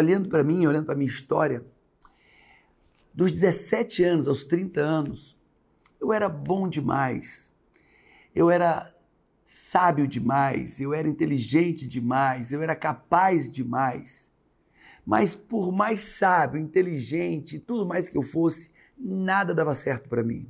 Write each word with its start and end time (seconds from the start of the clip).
olhando 0.00 0.28
para 0.28 0.42
mim, 0.42 0.66
olhando 0.66 0.86
para 0.86 0.94
minha 0.94 1.08
história, 1.08 1.64
dos 3.14 3.30
17 3.30 4.02
anos 4.04 4.28
aos 4.28 4.44
30 4.44 4.80
anos, 4.80 5.36
eu 6.00 6.12
era 6.12 6.28
bom 6.28 6.68
demais. 6.68 7.52
Eu 8.34 8.50
era 8.50 8.94
sábio 9.44 10.06
demais, 10.06 10.80
eu 10.80 10.94
era 10.94 11.08
inteligente 11.08 11.86
demais, 11.86 12.52
eu 12.52 12.62
era 12.62 12.74
capaz 12.74 13.50
demais. 13.50 14.32
Mas 15.04 15.34
por 15.34 15.72
mais 15.72 16.00
sábio, 16.00 16.60
inteligente, 16.60 17.58
tudo 17.58 17.84
mais 17.84 18.08
que 18.08 18.16
eu 18.16 18.22
fosse, 18.22 18.70
nada 18.96 19.54
dava 19.54 19.74
certo 19.74 20.08
para 20.08 20.22
mim. 20.22 20.48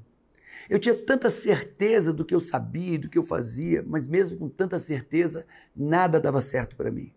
Eu 0.68 0.78
tinha 0.78 0.94
tanta 0.94 1.30
certeza 1.30 2.12
do 2.12 2.24
que 2.24 2.34
eu 2.34 2.40
sabia, 2.40 2.98
do 2.98 3.08
que 3.08 3.18
eu 3.18 3.22
fazia, 3.22 3.84
mas 3.86 4.06
mesmo 4.06 4.38
com 4.38 4.48
tanta 4.48 4.78
certeza, 4.78 5.46
nada 5.74 6.20
dava 6.20 6.40
certo 6.40 6.76
para 6.76 6.90
mim. 6.90 7.12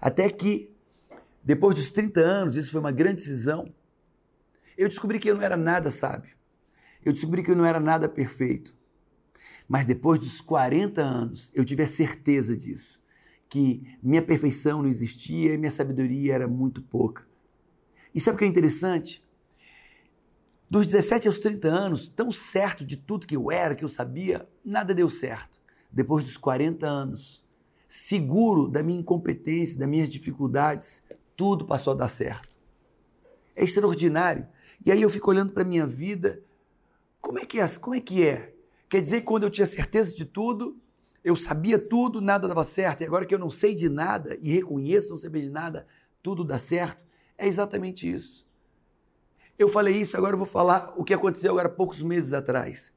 Até 0.00 0.28
que, 0.30 0.73
depois 1.44 1.74
dos 1.74 1.90
30 1.90 2.20
anos, 2.20 2.56
isso 2.56 2.72
foi 2.72 2.80
uma 2.80 2.90
grande 2.90 3.16
decisão, 3.16 3.70
eu 4.78 4.88
descobri 4.88 5.18
que 5.18 5.30
eu 5.30 5.34
não 5.34 5.42
era 5.42 5.56
nada 5.56 5.90
sábio. 5.90 6.34
Eu 7.04 7.12
descobri 7.12 7.42
que 7.42 7.50
eu 7.50 7.56
não 7.56 7.66
era 7.66 7.78
nada 7.78 8.08
perfeito. 8.08 8.74
Mas 9.68 9.84
depois 9.84 10.18
dos 10.18 10.40
40 10.40 11.02
anos, 11.02 11.50
eu 11.54 11.64
tive 11.64 11.82
a 11.82 11.88
certeza 11.88 12.56
disso, 12.56 12.98
que 13.48 13.96
minha 14.02 14.22
perfeição 14.22 14.82
não 14.82 14.88
existia 14.88 15.52
e 15.52 15.58
minha 15.58 15.70
sabedoria 15.70 16.34
era 16.34 16.48
muito 16.48 16.80
pouca. 16.80 17.26
E 18.14 18.20
sabe 18.20 18.36
o 18.36 18.38
que 18.38 18.44
é 18.44 18.48
interessante? 18.48 19.22
Dos 20.68 20.86
17 20.86 21.28
aos 21.28 21.38
30 21.38 21.68
anos, 21.68 22.08
tão 22.08 22.32
certo 22.32 22.84
de 22.84 22.96
tudo 22.96 23.26
que 23.26 23.36
eu 23.36 23.50
era, 23.50 23.74
que 23.74 23.84
eu 23.84 23.88
sabia, 23.88 24.48
nada 24.64 24.94
deu 24.94 25.10
certo. 25.10 25.60
Depois 25.92 26.24
dos 26.24 26.36
40 26.36 26.86
anos, 26.86 27.44
seguro 27.86 28.68
da 28.68 28.82
minha 28.82 29.00
incompetência, 29.00 29.78
das 29.78 29.88
minhas 29.88 30.10
dificuldades, 30.10 31.02
tudo 31.36 31.64
passou 31.64 31.92
a 31.92 31.96
dar 31.96 32.08
certo. 32.08 32.58
É 33.54 33.64
extraordinário. 33.64 34.46
E 34.84 34.90
aí 34.90 35.02
eu 35.02 35.08
fico 35.08 35.30
olhando 35.30 35.52
para 35.52 35.62
a 35.62 35.66
minha 35.66 35.86
vida, 35.86 36.42
como 37.20 37.38
é 37.38 37.46
que 37.46 37.60
é? 37.60 37.68
Como 37.80 37.94
é 37.94 38.00
que 38.00 38.26
é? 38.26 38.54
Quer 38.88 39.00
dizer 39.00 39.20
que 39.20 39.26
quando 39.26 39.44
eu 39.44 39.50
tinha 39.50 39.66
certeza 39.66 40.14
de 40.14 40.24
tudo, 40.24 40.76
eu 41.22 41.34
sabia 41.34 41.78
tudo, 41.78 42.20
nada 42.20 42.46
dava 42.46 42.64
certo, 42.64 43.00
e 43.00 43.04
agora 43.06 43.24
que 43.24 43.34
eu 43.34 43.38
não 43.38 43.50
sei 43.50 43.74
de 43.74 43.88
nada 43.88 44.36
e 44.42 44.52
reconheço 44.52 45.10
não 45.10 45.18
saber 45.18 45.40
de 45.40 45.48
nada, 45.48 45.86
tudo 46.22 46.44
dá 46.44 46.58
certo? 46.58 47.02
É 47.38 47.48
exatamente 47.48 48.10
isso. 48.10 48.46
Eu 49.58 49.68
falei 49.68 49.96
isso, 49.96 50.16
agora 50.16 50.34
eu 50.34 50.38
vou 50.38 50.46
falar 50.46 50.92
o 50.96 51.04
que 51.04 51.14
aconteceu 51.14 51.52
agora 51.52 51.68
poucos 51.68 52.02
meses 52.02 52.32
atrás. 52.32 52.92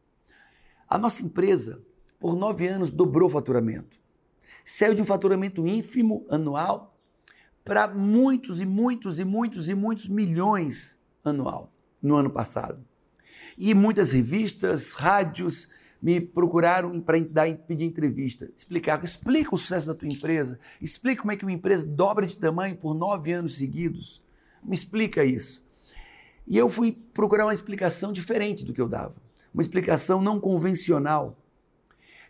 A 0.89 0.97
nossa 0.97 1.23
empresa, 1.23 1.81
por 2.19 2.35
nove 2.35 2.67
anos, 2.67 2.89
dobrou 2.89 3.27
o 3.27 3.31
faturamento. 3.31 3.97
Saiu 4.65 4.93
de 4.93 5.01
um 5.01 5.05
faturamento 5.05 5.65
ínfimo 5.65 6.25
anual 6.29 6.96
para 7.67 7.85
muitos 7.87 8.61
e 8.61 8.65
muitos 8.65 9.19
e 9.19 9.25
muitos 9.25 9.67
e 9.67 9.75
muitos 9.75 10.07
milhões 10.07 10.97
anual 11.23 11.73
no 12.01 12.15
ano 12.15 12.29
passado. 12.29 12.83
E 13.57 13.73
muitas 13.73 14.13
revistas, 14.13 14.93
rádios 14.93 15.67
me 16.01 16.21
procuraram 16.21 17.01
para 17.01 17.17
pedir 17.67 17.83
entrevista, 17.83 18.49
explicar, 18.55 19.03
explica 19.03 19.53
o 19.53 19.57
sucesso 19.57 19.87
da 19.87 19.95
tua 19.95 20.07
empresa, 20.07 20.57
explica 20.79 21.21
como 21.21 21.33
é 21.33 21.35
que 21.35 21.43
uma 21.43 21.51
empresa 21.51 21.85
dobra 21.85 22.25
de 22.25 22.37
tamanho 22.37 22.77
por 22.77 22.93
nove 22.93 23.33
anos 23.33 23.57
seguidos. 23.57 24.23
Me 24.63 24.75
explica 24.75 25.25
isso. 25.25 25.61
E 26.47 26.57
eu 26.57 26.69
fui 26.69 26.97
procurar 27.13 27.45
uma 27.45 27.53
explicação 27.53 28.13
diferente 28.13 28.63
do 28.63 28.73
que 28.73 28.79
eu 28.79 28.87
dava, 28.87 29.21
uma 29.53 29.61
explicação 29.61 30.21
não 30.21 30.39
convencional. 30.39 31.37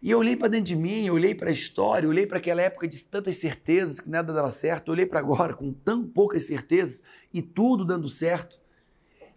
E 0.01 0.11
eu 0.11 0.19
olhei 0.19 0.35
para 0.35 0.49
dentro 0.49 0.67
de 0.67 0.75
mim, 0.75 1.05
eu 1.05 1.15
olhei 1.15 1.33
para 1.33 1.49
a 1.49 1.53
história, 1.53 2.05
eu 2.05 2.09
olhei 2.09 2.27
para 2.27 2.37
aquela 2.37 2.61
época 2.61 2.87
de 2.87 3.03
tantas 3.03 3.37
certezas 3.37 3.99
que 3.99 4.09
nada 4.09 4.31
dava 4.31 4.51
certo, 4.51 4.89
eu 4.89 4.93
olhei 4.93 5.05
para 5.05 5.19
agora 5.19 5.53
com 5.53 5.73
tão 5.73 6.07
poucas 6.07 6.43
certezas 6.43 7.01
e 7.33 7.41
tudo 7.41 7.83
dando 7.83 8.07
certo. 8.07 8.59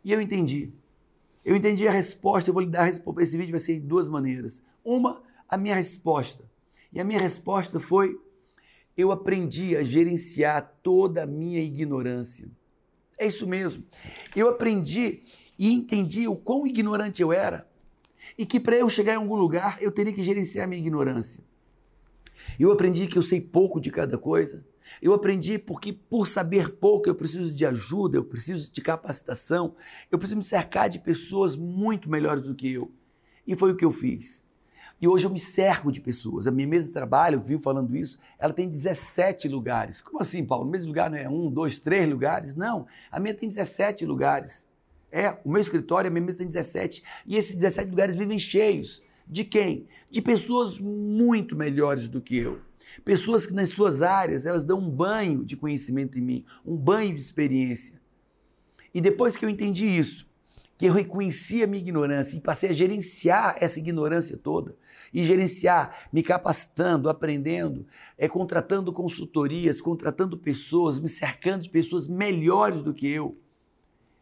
E 0.05 0.13
eu 0.13 0.21
entendi. 0.21 0.71
Eu 1.45 1.57
entendi 1.57 1.89
a 1.89 1.91
resposta, 1.91 2.51
eu 2.51 2.55
vou 2.55 2.63
lhe 2.63 2.69
dar 2.69 2.81
a 2.81 2.85
resposta. 2.85 3.23
Esse 3.23 3.39
vídeo 3.39 3.53
vai 3.53 3.61
ser 3.61 3.75
de 3.75 3.81
duas 3.81 4.09
maneiras. 4.09 4.63
Uma, 4.85 5.23
a 5.49 5.57
minha 5.57 5.75
resposta. 5.75 6.45
E 6.93 7.01
a 7.01 7.05
minha 7.05 7.19
resposta 7.19 7.81
foi: 7.81 8.21
eu 8.97 9.11
aprendi 9.11 9.77
a 9.77 9.83
gerenciar 9.83 10.75
toda 10.83 11.23
a 11.23 11.27
minha 11.27 11.61
ignorância. 11.61 12.49
É 13.19 13.27
isso 13.27 13.47
mesmo. 13.47 13.85
Eu 14.37 14.49
aprendi 14.49 15.23
e 15.59 15.73
entendi 15.73 16.29
o 16.29 16.37
quão 16.37 16.67
ignorante 16.67 17.23
eu 17.23 17.33
era 17.33 17.70
e 18.37 18.45
que 18.47 18.61
para 18.61 18.77
eu 18.77 18.89
chegar 18.89 19.15
em 19.15 19.17
algum 19.17 19.37
lugar 19.37 19.79
eu 19.81 19.91
teria 19.91 20.13
que 20.13 20.23
gerenciar 20.23 20.65
a 20.65 20.69
minha 20.69 20.81
ignorância. 20.81 21.45
Eu 22.59 22.73
aprendi 22.73 23.07
que 23.07 23.19
eu 23.19 23.23
sei 23.23 23.41
pouco 23.41 23.81
de 23.81 23.91
cada 23.91 24.17
coisa. 24.17 24.65
Eu 25.01 25.13
aprendi 25.13 25.59
porque, 25.59 25.93
por 25.93 26.27
saber 26.27 26.71
pouco, 26.71 27.09
eu 27.09 27.15
preciso 27.15 27.55
de 27.55 27.65
ajuda, 27.65 28.17
eu 28.17 28.25
preciso 28.25 28.73
de 28.73 28.81
capacitação, 28.81 29.75
eu 30.11 30.19
preciso 30.19 30.39
me 30.39 30.45
cercar 30.45 30.89
de 30.89 30.99
pessoas 30.99 31.55
muito 31.55 32.11
melhores 32.11 32.45
do 32.45 32.55
que 32.55 32.73
eu. 32.73 32.91
E 33.47 33.55
foi 33.55 33.73
o 33.73 33.77
que 33.77 33.85
eu 33.85 33.93
fiz. 33.93 34.45
E 35.01 35.09
hoje 35.09 35.25
eu 35.25 35.31
me 35.31 35.39
cerco 35.39 35.91
de 35.91 36.01
pessoas. 36.01 36.47
A 36.47 36.51
minha 36.51 36.69
mesa 36.69 36.89
de 36.89 36.93
trabalho, 36.93 37.41
vivo 37.41 37.63
falando 37.63 37.97
isso, 37.97 38.19
ela 38.39 38.53
tem 38.53 38.69
17 38.69 39.49
lugares. 39.49 40.03
Como 40.03 40.21
assim, 40.21 40.45
Paulo? 40.45 40.67
O 40.67 40.71
mesmo 40.71 40.89
lugar 40.89 41.09
não 41.09 41.17
é 41.17 41.29
um, 41.29 41.51
dois, 41.51 41.81
três 41.81 42.09
lugares? 42.09 42.55
Não. 42.55 42.87
A 43.11 43.19
minha 43.19 43.35
tem 43.35 43.49
17 43.49 44.05
lugares. 44.05 44.69
É, 45.13 45.37
o 45.45 45.51
meu 45.51 45.61
escritório, 45.61 46.09
a 46.09 46.11
minha 46.11 46.25
mesa 46.25 46.39
tem 46.39 46.47
17. 46.47 47.03
E 47.27 47.37
esses 47.37 47.57
17 47.57 47.91
lugares 47.91 48.17
vivem 48.17 48.39
cheios. 48.39 49.03
De 49.27 49.45
quem? 49.45 49.87
De 50.11 50.21
pessoas 50.21 50.79
muito 50.79 51.57
melhores 51.57 52.09
do 52.09 52.21
que 52.21 52.37
eu. 52.37 52.61
Pessoas 53.05 53.47
que 53.47 53.53
nas 53.53 53.69
suas 53.71 54.03
áreas, 54.03 54.47
elas 54.47 54.65
dão 54.65 54.79
um 54.79 54.91
banho 54.91 55.45
de 55.45 55.57
conhecimento 55.57 56.19
em 56.19 56.23
mim, 56.23 56.45
um 56.65 56.77
banho 56.77 57.15
de 57.15 57.21
experiência. 57.21 58.01
E 58.93 59.01
depois 59.01 59.37
que 59.37 59.45
eu 59.45 59.49
entendi 59.49 59.87
isso, 59.87 60.29
que 60.77 60.87
eu 60.87 60.93
reconheci 60.93 61.63
a 61.63 61.67
minha 61.67 61.83
ignorância 61.83 62.37
e 62.37 62.41
passei 62.41 62.71
a 62.71 62.73
gerenciar 62.73 63.55
essa 63.61 63.79
ignorância 63.79 64.37
toda, 64.37 64.75
e 65.13 65.23
gerenciar, 65.23 66.09
me 66.13 66.23
capacitando, 66.23 67.09
aprendendo, 67.09 67.87
é, 68.17 68.29
contratando 68.29 68.93
consultorias, 68.93 69.81
contratando 69.81 70.39
pessoas, 70.39 70.99
me 70.99 71.09
cercando 71.09 71.63
de 71.63 71.71
pessoas 71.71 72.09
melhores 72.09 72.83
do 72.83 72.95
que 72.95 73.07
eu, 73.07 73.37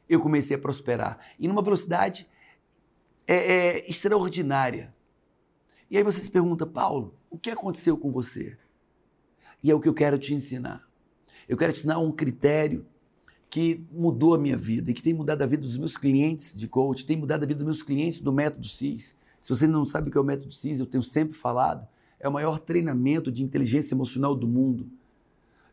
eu 0.08 0.20
comecei 0.20 0.56
a 0.56 0.60
prosperar. 0.60 1.18
E 1.38 1.46
numa 1.46 1.62
velocidade 1.62 2.28
é, 3.26 3.34
é, 3.36 3.90
extraordinária. 3.90 4.94
E 5.90 5.96
aí 5.96 6.02
você 6.02 6.20
se 6.20 6.30
pergunta, 6.30 6.66
Paulo, 6.66 7.14
o 7.30 7.38
que 7.38 7.50
aconteceu 7.50 7.96
com 7.96 8.10
você? 8.10 8.56
E 9.62 9.70
é 9.70 9.74
o 9.74 9.80
que 9.80 9.88
eu 9.88 9.94
quero 9.94 10.18
te 10.18 10.34
ensinar. 10.34 10.88
Eu 11.48 11.56
quero 11.56 11.72
te 11.72 11.78
ensinar 11.78 11.98
um 11.98 12.12
critério 12.12 12.86
que 13.50 13.86
mudou 13.90 14.34
a 14.34 14.38
minha 14.38 14.56
vida 14.56 14.90
e 14.90 14.94
que 14.94 15.02
tem 15.02 15.14
mudado 15.14 15.42
a 15.42 15.46
vida 15.46 15.62
dos 15.62 15.78
meus 15.78 15.96
clientes 15.96 16.58
de 16.58 16.68
coach, 16.68 17.06
tem 17.06 17.16
mudado 17.16 17.44
a 17.44 17.46
vida 17.46 17.58
dos 17.58 17.64
meus 17.64 17.82
clientes 17.82 18.20
do 18.20 18.32
método 18.32 18.66
CIS. 18.66 19.16
Se 19.40 19.54
você 19.54 19.66
não 19.66 19.86
sabe 19.86 20.08
o 20.08 20.12
que 20.12 20.18
é 20.18 20.20
o 20.20 20.24
método 20.24 20.52
CIS, 20.52 20.80
eu 20.80 20.86
tenho 20.86 21.02
sempre 21.02 21.36
falado, 21.36 21.86
é 22.20 22.28
o 22.28 22.32
maior 22.32 22.58
treinamento 22.58 23.32
de 23.32 23.42
inteligência 23.42 23.94
emocional 23.94 24.34
do 24.34 24.46
mundo. 24.46 24.90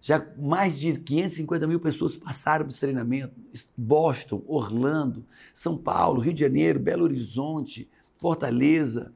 Já 0.08 0.24
mais 0.38 0.78
de 0.78 1.00
550 1.00 1.66
mil 1.66 1.80
pessoas 1.80 2.16
passaram 2.16 2.68
esse 2.68 2.80
treinamento. 2.80 3.34
Boston, 3.76 4.44
Orlando, 4.46 5.26
São 5.52 5.76
Paulo, 5.76 6.22
Rio 6.22 6.32
de 6.32 6.42
Janeiro, 6.42 6.80
Belo 6.80 7.06
Horizonte, 7.06 7.90
Fortaleza, 8.16 9.12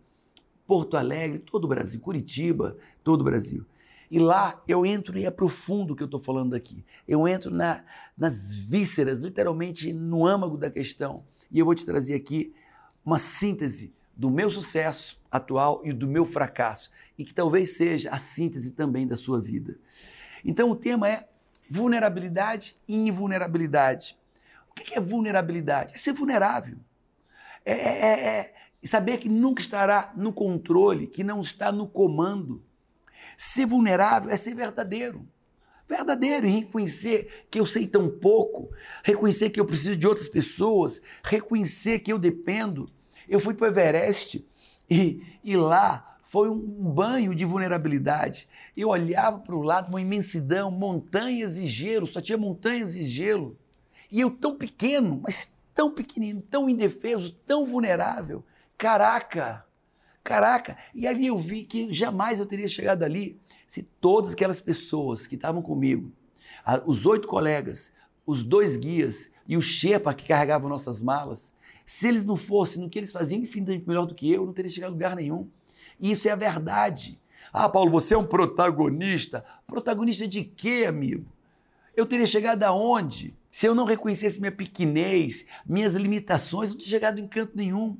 Porto 0.65 0.97
Alegre, 0.97 1.37
todo 1.37 1.65
o 1.65 1.67
Brasil, 1.67 1.99
Curitiba, 1.99 2.75
todo 3.03 3.21
o 3.21 3.23
Brasil. 3.23 3.63
E 4.09 4.17
lá 4.17 4.63
eu 4.67 4.83
entro 4.83 5.15
e 5.15 5.27
aprofundo 5.27 5.93
o 5.93 5.95
que 5.95 6.01
eu 6.01 6.05
estou 6.05 6.19
falando 6.19 6.55
aqui. 6.55 6.83
Eu 7.07 7.27
entro 7.27 7.51
na, 7.51 7.83
nas 8.17 8.51
vísceras, 8.51 9.21
literalmente 9.21 9.93
no 9.93 10.25
âmago 10.25 10.57
da 10.57 10.71
questão. 10.71 11.23
E 11.51 11.59
eu 11.59 11.65
vou 11.65 11.75
te 11.75 11.85
trazer 11.85 12.15
aqui 12.15 12.51
uma 13.05 13.19
síntese 13.19 13.93
do 14.17 14.27
meu 14.27 14.49
sucesso 14.49 15.21
atual 15.29 15.81
e 15.83 15.93
do 15.93 16.07
meu 16.07 16.25
fracasso. 16.25 16.89
E 17.15 17.23
que 17.23 17.33
talvez 17.33 17.77
seja 17.77 18.09
a 18.09 18.17
síntese 18.17 18.71
também 18.71 19.05
da 19.05 19.15
sua 19.15 19.39
vida. 19.39 19.77
Então 20.43 20.69
o 20.69 20.75
tema 20.75 21.07
é 21.07 21.27
vulnerabilidade 21.69 22.75
e 22.87 22.95
invulnerabilidade. 22.95 24.17
O 24.69 24.73
que 24.73 24.95
é 24.95 24.99
vulnerabilidade? 24.99 25.93
É 25.93 25.97
ser 25.97 26.13
vulnerável. 26.13 26.77
É, 27.65 27.73
é, 27.73 27.99
é, 27.99 28.53
é 28.81 28.87
saber 28.87 29.17
que 29.17 29.29
nunca 29.29 29.61
estará 29.61 30.13
no 30.15 30.31
controle, 30.31 31.07
que 31.07 31.23
não 31.23 31.41
está 31.41 31.71
no 31.71 31.87
comando. 31.87 32.63
Ser 33.35 33.65
vulnerável 33.65 34.31
é 34.31 34.37
ser 34.37 34.55
verdadeiro. 34.55 35.27
Verdadeiro 35.87 36.45
e 36.45 36.51
reconhecer 36.51 37.47
que 37.49 37.59
eu 37.59 37.65
sei 37.65 37.87
tão 37.87 38.09
pouco, 38.09 38.69
reconhecer 39.03 39.49
que 39.49 39.59
eu 39.59 39.65
preciso 39.65 39.97
de 39.97 40.07
outras 40.07 40.29
pessoas, 40.29 41.01
reconhecer 41.23 41.99
que 41.99 42.13
eu 42.13 42.19
dependo. 42.19 42.85
Eu 43.27 43.39
fui 43.39 43.55
para 43.55 43.65
o 43.65 43.67
Everest 43.67 44.47
e, 44.89 45.23
e 45.43 45.57
lá 45.57 46.08
foi 46.29 46.47
um 46.47 46.91
banho 46.91 47.33
de 47.33 47.43
vulnerabilidade. 47.43 48.47
Eu 48.77 48.89
olhava 48.89 49.39
para 49.39 49.55
o 49.55 49.63
lado, 49.63 49.89
uma 49.89 49.99
imensidão, 49.99 50.69
montanhas 50.69 51.57
e 51.57 51.65
gelo, 51.65 52.05
só 52.05 52.21
tinha 52.21 52.37
montanhas 52.37 52.95
e 52.95 53.03
gelo. 53.03 53.57
E 54.11 54.21
eu 54.21 54.29
tão 54.29 54.55
pequeno, 54.55 55.21
mas 55.23 55.57
tão 55.73 55.91
pequenino, 55.91 56.39
tão 56.39 56.69
indefeso, 56.69 57.33
tão 57.47 57.65
vulnerável. 57.65 58.43
Caraca! 58.77 59.65
Caraca! 60.23 60.77
E 60.93 61.07
ali 61.07 61.25
eu 61.25 61.37
vi 61.37 61.63
que 61.63 61.91
jamais 61.91 62.39
eu 62.39 62.45
teria 62.45 62.67
chegado 62.67 63.01
ali 63.01 63.41
se 63.65 63.81
todas 63.99 64.33
aquelas 64.33 64.61
pessoas 64.61 65.25
que 65.25 65.33
estavam 65.33 65.63
comigo 65.63 66.11
os 66.85 67.07
oito 67.07 67.27
colegas, 67.27 67.91
os 68.23 68.43
dois 68.43 68.77
guias 68.77 69.31
e 69.47 69.57
o 69.57 69.63
Shepa 69.63 70.13
que 70.13 70.27
carregavam 70.27 70.69
nossas 70.69 71.01
malas, 71.01 71.51
se 71.83 72.07
eles 72.07 72.23
não 72.23 72.35
fossem 72.35 72.83
no 72.83 72.87
que 72.87 72.99
eles 72.99 73.11
faziam 73.11 73.41
infinitamente 73.41 73.87
melhor 73.87 74.05
do 74.05 74.13
que 74.13 74.29
eu, 74.29 74.43
eu 74.43 74.45
não 74.45 74.53
teria 74.53 74.69
chegado 74.69 74.91
a 74.91 74.93
lugar 74.93 75.15
nenhum. 75.15 75.49
Isso 75.99 76.27
é 76.27 76.31
a 76.31 76.35
verdade. 76.35 77.19
Ah, 77.51 77.67
Paulo, 77.67 77.91
você 77.91 78.13
é 78.13 78.17
um 78.17 78.25
protagonista. 78.25 79.43
Protagonista 79.65 80.27
de 80.27 80.43
quê, 80.43 80.85
amigo? 80.87 81.25
Eu 81.95 82.05
teria 82.05 82.27
chegado 82.27 82.63
aonde? 82.63 83.35
Se 83.51 83.65
eu 83.65 83.73
não 83.73 83.85
reconhecesse 83.85 84.39
minha 84.39 84.51
pequenez, 84.51 85.45
minhas 85.65 85.95
limitações, 85.95 86.69
eu 86.69 86.73
não 86.73 86.77
teria 86.77 86.91
chegado 86.91 87.19
em 87.19 87.27
canto 87.27 87.57
nenhum. 87.57 87.97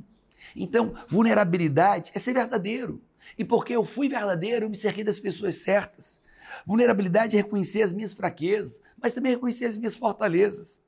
Então, 0.56 0.94
vulnerabilidade 1.08 2.12
é 2.14 2.20
ser 2.20 2.34
verdadeiro. 2.34 3.02
E 3.38 3.44
porque 3.44 3.76
eu 3.76 3.84
fui 3.84 4.08
verdadeiro, 4.08 4.66
eu 4.66 4.70
me 4.70 4.78
cerquei 4.78 5.04
das 5.04 5.20
pessoas 5.20 5.56
certas. 5.56 6.20
Vulnerabilidade 6.66 7.36
é 7.36 7.42
reconhecer 7.42 7.82
as 7.82 7.92
minhas 7.92 8.14
fraquezas, 8.14 8.82
mas 9.02 9.14
também 9.14 9.32
reconhecer 9.32 9.66
as 9.66 9.78
minhas 9.78 9.96
fortalezas. 9.96 10.82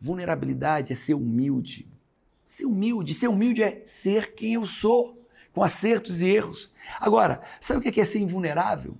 Vulnerabilidade 0.00 0.92
é 0.92 0.96
ser 0.96 1.14
humilde. 1.14 1.88
Ser 2.44 2.66
humilde, 2.66 3.14
ser 3.14 3.28
humilde 3.28 3.62
é 3.62 3.82
ser 3.86 4.34
quem 4.34 4.54
eu 4.54 4.66
sou, 4.66 5.23
com 5.54 5.62
acertos 5.62 6.20
e 6.20 6.28
erros. 6.28 6.70
Agora, 7.00 7.40
sabe 7.60 7.88
o 7.88 7.92
que 7.92 8.00
é 8.00 8.04
ser 8.04 8.18
invulnerável? 8.18 8.98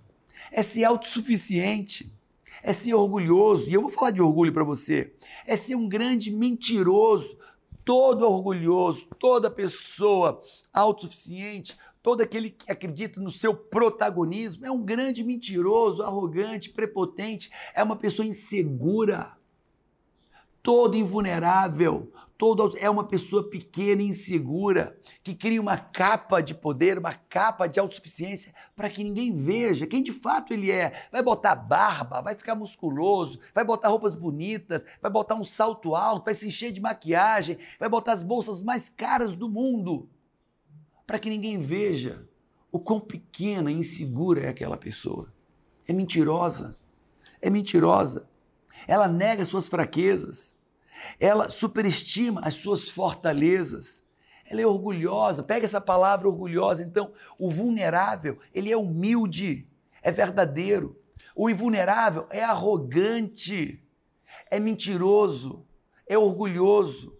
É 0.52 0.62
ser 0.62 0.84
autossuficiente, 0.84 2.14
é 2.62 2.72
ser 2.72 2.94
orgulhoso. 2.94 3.68
E 3.68 3.74
eu 3.74 3.80
vou 3.80 3.90
falar 3.90 4.12
de 4.12 4.22
orgulho 4.22 4.52
para 4.52 4.62
você. 4.62 5.12
É 5.46 5.56
ser 5.56 5.74
um 5.74 5.88
grande 5.88 6.30
mentiroso, 6.30 7.36
todo 7.84 8.24
orgulhoso, 8.24 9.06
toda 9.18 9.50
pessoa 9.50 10.40
autossuficiente, 10.72 11.76
todo 12.00 12.22
aquele 12.22 12.50
que 12.50 12.70
acredita 12.70 13.20
no 13.20 13.30
seu 13.30 13.54
protagonismo 13.54 14.64
é 14.64 14.70
um 14.70 14.82
grande 14.82 15.24
mentiroso, 15.24 16.02
arrogante, 16.02 16.70
prepotente, 16.70 17.50
é 17.74 17.82
uma 17.82 17.96
pessoa 17.96 18.26
insegura 18.26 19.36
todo 20.64 20.96
invulnerável, 20.96 22.10
todo 22.38 22.74
é 22.78 22.88
uma 22.88 23.04
pessoa 23.04 23.50
pequena 23.50 24.00
e 24.00 24.06
insegura, 24.06 24.98
que 25.22 25.34
cria 25.34 25.60
uma 25.60 25.76
capa 25.76 26.40
de 26.40 26.54
poder, 26.54 26.98
uma 26.98 27.12
capa 27.12 27.66
de 27.66 27.78
autossuficiência 27.78 28.54
para 28.74 28.88
que 28.88 29.04
ninguém 29.04 29.34
veja 29.34 29.86
quem 29.86 30.02
de 30.02 30.10
fato 30.10 30.54
ele 30.54 30.70
é. 30.70 30.90
Vai 31.12 31.22
botar 31.22 31.54
barba, 31.54 32.22
vai 32.22 32.34
ficar 32.34 32.54
musculoso, 32.54 33.40
vai 33.54 33.62
botar 33.62 33.88
roupas 33.88 34.14
bonitas, 34.14 34.86
vai 35.02 35.10
botar 35.10 35.34
um 35.34 35.44
salto 35.44 35.94
alto, 35.94 36.24
vai 36.24 36.34
se 36.34 36.48
encher 36.48 36.72
de 36.72 36.80
maquiagem, 36.80 37.58
vai 37.78 37.90
botar 37.90 38.12
as 38.12 38.22
bolsas 38.22 38.62
mais 38.62 38.88
caras 38.88 39.34
do 39.34 39.50
mundo 39.50 40.08
para 41.06 41.18
que 41.18 41.28
ninguém 41.28 41.58
veja 41.58 42.26
o 42.72 42.80
quão 42.80 43.00
pequena 43.00 43.70
e 43.70 43.74
insegura 43.74 44.40
é 44.40 44.48
aquela 44.48 44.78
pessoa. 44.78 45.30
É 45.86 45.92
mentirosa. 45.92 46.74
É 47.42 47.50
mentirosa. 47.50 48.26
Ela 48.88 49.08
nega 49.08 49.44
suas 49.44 49.68
fraquezas. 49.68 50.53
Ela 51.18 51.48
superestima 51.48 52.40
as 52.42 52.54
suas 52.54 52.88
fortalezas. 52.88 54.04
Ela 54.46 54.60
é 54.60 54.66
orgulhosa. 54.66 55.42
Pega 55.42 55.64
essa 55.64 55.80
palavra 55.80 56.28
orgulhosa. 56.28 56.82
Então, 56.82 57.12
o 57.38 57.50
vulnerável, 57.50 58.38
ele 58.54 58.70
é 58.70 58.76
humilde, 58.76 59.66
é 60.02 60.10
verdadeiro. 60.10 60.98
O 61.34 61.50
invulnerável 61.50 62.26
é 62.30 62.44
arrogante, 62.44 63.82
é 64.50 64.60
mentiroso, 64.60 65.66
é 66.06 66.16
orgulhoso. 66.16 67.16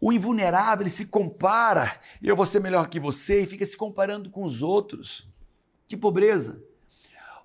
O 0.00 0.12
invulnerável, 0.12 0.82
ele 0.82 0.90
se 0.90 1.06
compara, 1.06 2.00
eu 2.22 2.34
vou 2.34 2.46
ser 2.46 2.60
melhor 2.60 2.88
que 2.88 2.98
você, 2.98 3.42
e 3.42 3.46
fica 3.46 3.66
se 3.66 3.76
comparando 3.76 4.30
com 4.30 4.44
os 4.44 4.62
outros. 4.62 5.28
Que 5.86 5.96
pobreza. 5.96 6.62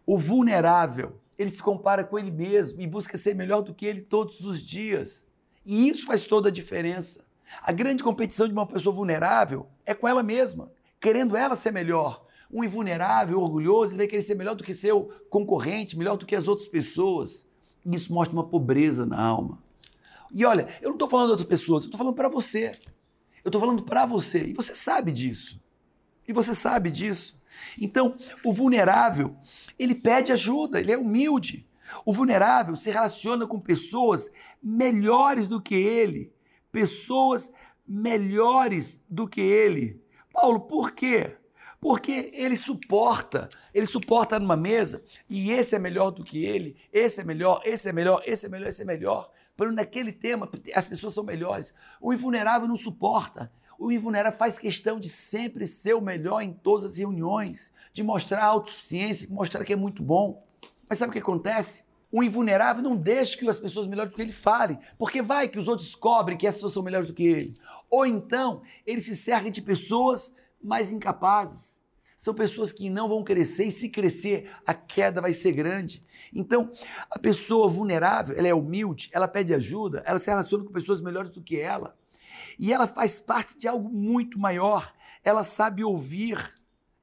O 0.06 0.18
vulnerável, 0.18 1.20
ele 1.38 1.52
se 1.52 1.62
compara 1.62 2.04
com 2.04 2.18
ele 2.18 2.32
mesmo 2.32 2.82
e 2.82 2.88
busca 2.88 3.18
ser 3.18 3.36
melhor 3.36 3.62
do 3.62 3.74
que 3.74 3.86
ele 3.86 4.02
todos 4.02 4.42
os 4.42 4.62
dias. 4.62 5.28
E 5.66 5.88
isso 5.88 6.06
faz 6.06 6.26
toda 6.26 6.50
a 6.50 6.52
diferença. 6.52 7.26
A 7.62 7.72
grande 7.72 8.04
competição 8.04 8.48
de 8.48 8.54
uma 8.54 8.66
pessoa 8.66 8.96
vulnerável 8.96 9.68
é 9.86 9.94
com 9.94 10.08
ela 10.08 10.24
mesma, 10.24 10.72
querendo 11.00 11.36
ela 11.36 11.56
ser 11.56 11.72
melhor. 11.72 12.26
Um 12.52 12.64
invulnerável, 12.64 13.42
orgulhoso, 13.42 13.92
ele 13.92 13.98
vai 13.98 14.08
querer 14.08 14.22
ser 14.22 14.36
melhor 14.36 14.56
do 14.56 14.64
que 14.64 14.74
seu 14.74 15.12
concorrente, 15.30 15.98
melhor 15.98 16.18
do 16.18 16.26
que 16.26 16.36
as 16.36 16.48
outras 16.48 16.68
pessoas. 16.68 17.46
E 17.86 17.94
isso 17.96 18.14
mostra 18.14 18.36
uma 18.36 18.48
pobreza 18.48 19.06
na 19.06 19.20
alma. 19.22 19.62
E 20.32 20.46
olha, 20.46 20.68
eu 20.82 20.90
não 20.90 20.96
estou 20.96 21.08
falando 21.08 21.28
de 21.28 21.32
outras 21.32 21.48
pessoas, 21.48 21.84
eu 21.84 21.88
estou 21.88 21.98
falando 21.98 22.16
para 22.16 22.30
você. 22.30 22.72
Eu 23.44 23.50
estou 23.50 23.62
falando 23.62 23.84
para 23.84 24.06
você. 24.06 24.48
E 24.48 24.54
você 24.54 24.74
sabe 24.74 25.12
disso. 25.12 25.62
E 26.28 26.34
você 26.34 26.56
sabe 26.56 26.90
disso. 26.90 27.40
Então, 27.80 28.16
o 28.44 28.54
vulnerável, 28.54 29.36
ele 29.78 29.96
pede 29.96 30.32
ajuda, 30.32 30.80
ele 30.80 30.92
é 30.92 30.98
humilde. 30.98 31.68
O 32.06 32.14
vulnerável 32.14 32.76
se 32.76 32.90
relaciona 32.90 33.46
com 33.46 33.60
pessoas 33.60 34.32
melhores 34.62 35.48
do 35.48 35.62
que 35.62 35.76
ele, 35.76 36.34
pessoas 36.72 37.52
melhores 37.88 39.04
do 39.10 39.28
que 39.28 39.42
ele. 39.42 40.02
Paulo, 40.34 40.62
por 40.62 40.92
quê? 40.92 41.38
Porque 41.80 42.32
ele 42.34 42.58
suporta, 42.58 43.48
ele 43.74 43.86
suporta 43.86 44.40
numa 44.40 44.58
mesa 44.58 45.04
e 45.30 45.52
esse 45.52 45.76
é 45.76 45.80
melhor 45.80 46.10
do 46.10 46.24
que 46.24 46.44
ele, 46.44 46.76
esse 46.92 47.22
é 47.22 47.24
melhor, 47.24 47.62
esse 47.64 47.88
é 47.88 47.94
melhor, 47.94 48.22
esse 48.26 48.46
é 48.46 48.50
melhor, 48.50 48.68
esse 48.68 48.82
é 48.82 48.86
melhor. 48.86 49.32
Para 49.56 49.72
naquele 49.72 50.12
tema 50.12 50.50
as 50.74 50.88
pessoas 50.88 51.14
são 51.14 51.24
melhores. 51.24 51.74
O 52.02 52.12
invulnerável 52.12 52.68
não 52.68 52.76
suporta. 52.76 53.52
O 53.78 53.92
invulnerável 53.92 54.38
faz 54.38 54.58
questão 54.58 55.00
de 55.00 55.10
sempre 55.10 55.68
ser 55.68 55.94
o 55.94 56.02
melhor 56.02 56.42
em 56.42 56.54
todas 56.54 56.86
as 56.86 56.98
reuniões, 56.98 57.72
de 57.94 58.04
mostrar 58.04 58.44
autociência, 58.44 59.28
de 59.28 59.34
mostrar 59.34 59.64
que 59.64 59.74
é 59.74 59.76
muito 59.76 60.02
bom. 60.02 60.46
Mas 60.90 61.00
sabe 61.00 61.10
o 61.10 61.14
que 61.14 61.20
acontece? 61.20 61.84
O 62.12 62.24
invulnerável 62.24 62.82
não 62.82 62.96
deixa 62.96 63.38
que 63.38 63.48
as 63.50 63.60
pessoas 63.60 63.88
melhores 63.88 64.12
do 64.12 64.16
que 64.16 64.22
ele 64.22 64.32
falem, 64.32 64.80
porque 64.98 65.22
vai 65.22 65.50
que 65.50 65.60
os 65.60 65.68
outros 65.68 65.90
descobrem 65.90 66.38
que 66.38 66.48
essas 66.48 66.60
pessoas 66.60 66.74
são 66.74 66.84
melhores 66.84 67.08
do 67.08 67.14
que 67.14 67.26
ele. 67.26 67.54
Ou 67.90 68.06
então, 68.06 68.62
ele 68.86 69.02
se 69.02 69.16
cerca 69.16 69.52
de 69.52 69.62
pessoas 69.62 70.34
mais 70.64 70.92
incapazes. 70.92 71.76
São 72.16 72.34
pessoas 72.34 72.72
que 72.72 72.90
não 72.90 73.10
vão 73.10 73.24
crescer 73.24 73.66
e 73.66 73.72
se 73.72 73.90
crescer, 73.90 74.50
a 74.66 74.74
queda 74.74 75.22
vai 75.22 75.34
ser 75.34 75.52
grande. 75.52 76.04
Então, 76.34 76.72
a 77.12 77.20
pessoa 77.20 77.68
vulnerável, 77.68 78.38
ela 78.38 78.48
é 78.48 78.54
humilde, 78.54 79.10
ela 79.12 79.28
pede 79.28 79.54
ajuda, 79.54 80.02
ela 80.06 80.18
se 80.18 80.30
relaciona 80.30 80.64
com 80.64 80.72
pessoas 80.72 81.02
melhores 81.02 81.32
do 81.32 81.42
que 81.42 81.60
ela. 81.60 81.96
E 82.58 82.74
ela 82.74 82.88
faz 82.88 83.20
parte 83.20 83.58
de 83.58 83.68
algo 83.68 83.90
muito 83.90 84.40
maior. 84.40 84.94
Ela 85.24 85.44
sabe 85.44 85.84
ouvir. 85.84 86.54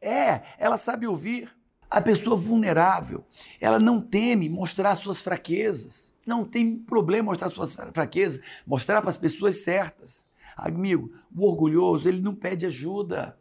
É, 0.01 0.43
ela 0.59 0.77
sabe 0.77 1.07
ouvir. 1.07 1.51
A 1.91 2.01
pessoa 2.01 2.35
vulnerável, 2.35 3.23
ela 3.61 3.79
não 3.79 4.01
teme 4.01 4.49
mostrar 4.49 4.95
suas 4.95 5.21
fraquezas. 5.21 6.11
Não 6.27 6.45
tem 6.45 6.79
problema 6.79 7.31
mostrar 7.31 7.49
suas 7.51 7.75
fraquezas, 7.75 8.41
mostrar 8.67 9.01
para 9.01 9.11
as 9.11 9.17
pessoas 9.17 9.57
certas. 9.63 10.27
Amigo, 10.57 11.13
o 11.35 11.47
orgulhoso, 11.47 12.09
ele 12.09 12.23
não 12.23 12.35
pede 12.35 12.65
ajuda. 12.65 13.39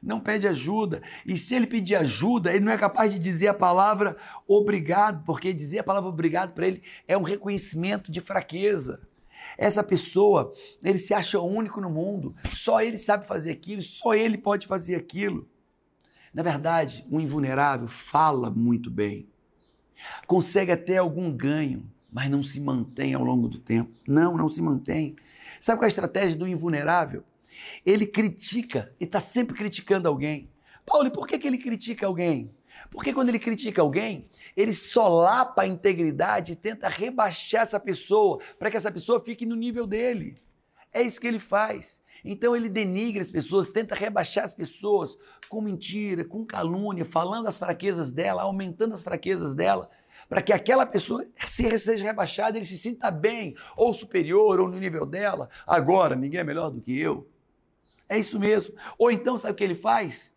Não 0.00 0.20
pede 0.20 0.46
ajuda. 0.46 1.02
E 1.26 1.36
se 1.36 1.54
ele 1.54 1.66
pedir 1.66 1.96
ajuda, 1.96 2.54
ele 2.54 2.64
não 2.64 2.72
é 2.72 2.78
capaz 2.78 3.12
de 3.12 3.18
dizer 3.18 3.48
a 3.48 3.54
palavra 3.54 4.16
obrigado, 4.46 5.24
porque 5.24 5.52
dizer 5.52 5.80
a 5.80 5.84
palavra 5.84 6.08
obrigado 6.08 6.52
para 6.52 6.68
ele 6.68 6.82
é 7.06 7.16
um 7.16 7.22
reconhecimento 7.22 8.12
de 8.12 8.20
fraqueza. 8.20 9.07
Essa 9.56 9.82
pessoa, 9.82 10.52
ele 10.84 10.98
se 10.98 11.14
acha 11.14 11.40
único 11.40 11.80
no 11.80 11.90
mundo, 11.90 12.34
só 12.52 12.80
ele 12.80 12.98
sabe 12.98 13.26
fazer 13.26 13.50
aquilo, 13.50 13.82
só 13.82 14.14
ele 14.14 14.38
pode 14.38 14.66
fazer 14.66 14.94
aquilo. 14.94 15.48
Na 16.32 16.42
verdade, 16.42 17.06
um 17.10 17.20
invulnerável 17.20 17.88
fala 17.88 18.50
muito 18.50 18.90
bem, 18.90 19.28
consegue 20.26 20.70
até 20.70 20.98
algum 20.98 21.32
ganho, 21.32 21.90
mas 22.10 22.30
não 22.30 22.42
se 22.42 22.60
mantém 22.60 23.14
ao 23.14 23.24
longo 23.24 23.48
do 23.48 23.58
tempo. 23.58 23.92
Não, 24.06 24.36
não 24.36 24.48
se 24.48 24.62
mantém. 24.62 25.16
Sabe 25.60 25.78
qual 25.78 25.84
é 25.84 25.86
a 25.86 25.88
estratégia 25.88 26.38
do 26.38 26.46
invulnerável? 26.46 27.24
Ele 27.84 28.06
critica 28.06 28.94
e 29.00 29.04
está 29.04 29.20
sempre 29.20 29.56
criticando 29.56 30.08
alguém. 30.08 30.50
Paulo, 30.86 31.08
e 31.08 31.10
por 31.10 31.26
que, 31.26 31.38
que 31.38 31.46
ele 31.46 31.58
critica 31.58 32.06
alguém? 32.06 32.54
Porque 32.90 33.12
quando 33.12 33.28
ele 33.28 33.38
critica 33.38 33.82
alguém, 33.82 34.24
ele 34.56 34.72
solapa 34.72 35.62
a 35.62 35.66
integridade 35.66 36.52
e 36.52 36.56
tenta 36.56 36.88
rebaixar 36.88 37.62
essa 37.62 37.80
pessoa 37.80 38.38
para 38.58 38.70
que 38.70 38.76
essa 38.76 38.90
pessoa 38.90 39.20
fique 39.20 39.46
no 39.46 39.56
nível 39.56 39.86
dele. 39.86 40.34
É 40.92 41.02
isso 41.02 41.20
que 41.20 41.26
ele 41.26 41.38
faz. 41.38 42.02
Então 42.24 42.56
ele 42.56 42.68
denigra 42.68 43.22
as 43.22 43.30
pessoas, 43.30 43.68
tenta 43.68 43.94
rebaixar 43.94 44.44
as 44.44 44.54
pessoas 44.54 45.18
com 45.48 45.60
mentira, 45.60 46.24
com 46.24 46.44
calúnia, 46.44 47.04
falando 47.04 47.46
as 47.46 47.58
fraquezas 47.58 48.10
dela, 48.12 48.42
aumentando 48.42 48.94
as 48.94 49.02
fraquezas 49.02 49.54
dela, 49.54 49.90
para 50.28 50.42
que 50.42 50.52
aquela 50.52 50.86
pessoa 50.86 51.24
se 51.36 51.78
seja 51.78 52.04
rebaixada, 52.04 52.56
ele 52.56 52.66
se 52.66 52.78
sinta 52.78 53.10
bem, 53.10 53.54
ou 53.76 53.92
superior, 53.92 54.58
ou 54.58 54.68
no 54.68 54.78
nível 54.78 55.06
dela. 55.06 55.48
Agora, 55.66 56.16
ninguém 56.16 56.40
é 56.40 56.44
melhor 56.44 56.70
do 56.70 56.80
que 56.80 56.98
eu. 56.98 57.28
É 58.08 58.18
isso 58.18 58.40
mesmo. 58.40 58.74
Ou 58.96 59.10
então, 59.10 59.36
sabe 59.36 59.52
o 59.52 59.56
que 59.56 59.64
ele 59.64 59.74
faz? 59.74 60.34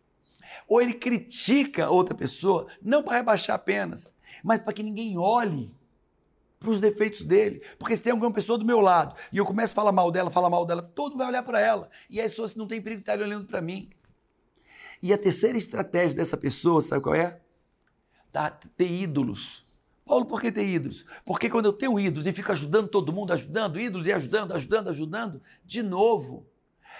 Ou 0.68 0.80
ele 0.80 0.94
critica 0.94 1.90
outra 1.90 2.14
pessoa, 2.14 2.66
não 2.80 3.02
para 3.02 3.16
rebaixar 3.16 3.56
apenas, 3.56 4.14
mas 4.42 4.60
para 4.60 4.72
que 4.72 4.82
ninguém 4.82 5.18
olhe 5.18 5.74
para 6.58 6.70
os 6.70 6.80
defeitos 6.80 7.22
dele. 7.22 7.62
Porque 7.78 7.96
se 7.96 8.02
tem 8.02 8.12
alguma 8.12 8.32
pessoa 8.32 8.58
do 8.58 8.64
meu 8.64 8.80
lado 8.80 9.14
e 9.32 9.38
eu 9.38 9.44
começo 9.44 9.72
a 9.72 9.76
falar 9.76 9.92
mal 9.92 10.10
dela, 10.10 10.30
falar 10.30 10.48
mal 10.48 10.64
dela, 10.64 10.82
todo 10.82 11.16
vai 11.16 11.26
olhar 11.26 11.42
para 11.42 11.60
ela. 11.60 11.90
E 12.08 12.20
as 12.20 12.32
pessoas 12.32 12.54
não 12.54 12.66
tem 12.66 12.80
perigo 12.80 13.02
de 13.02 13.10
estar 13.10 13.22
olhando 13.22 13.46
para 13.46 13.60
mim. 13.60 13.90
E 15.02 15.12
a 15.12 15.18
terceira 15.18 15.58
estratégia 15.58 16.16
dessa 16.16 16.36
pessoa, 16.36 16.80
sabe 16.80 17.02
qual 17.02 17.14
é? 17.14 17.40
Tá, 18.30 18.50
ter 18.50 18.90
ídolos. 18.90 19.66
Paulo, 20.04 20.24
por 20.24 20.40
que 20.40 20.52
ter 20.52 20.66
ídolos? 20.66 21.04
Porque 21.24 21.50
quando 21.50 21.66
eu 21.66 21.72
tenho 21.72 21.98
ídolos 21.98 22.26
e 22.26 22.32
fico 22.32 22.52
ajudando 22.52 22.88
todo 22.88 23.12
mundo, 23.12 23.32
ajudando 23.32 23.80
ídolos 23.80 24.06
e 24.06 24.12
ajudando, 24.12 24.52
ajudando, 24.52 24.88
ajudando, 24.90 25.42
de 25.64 25.82
novo, 25.82 26.46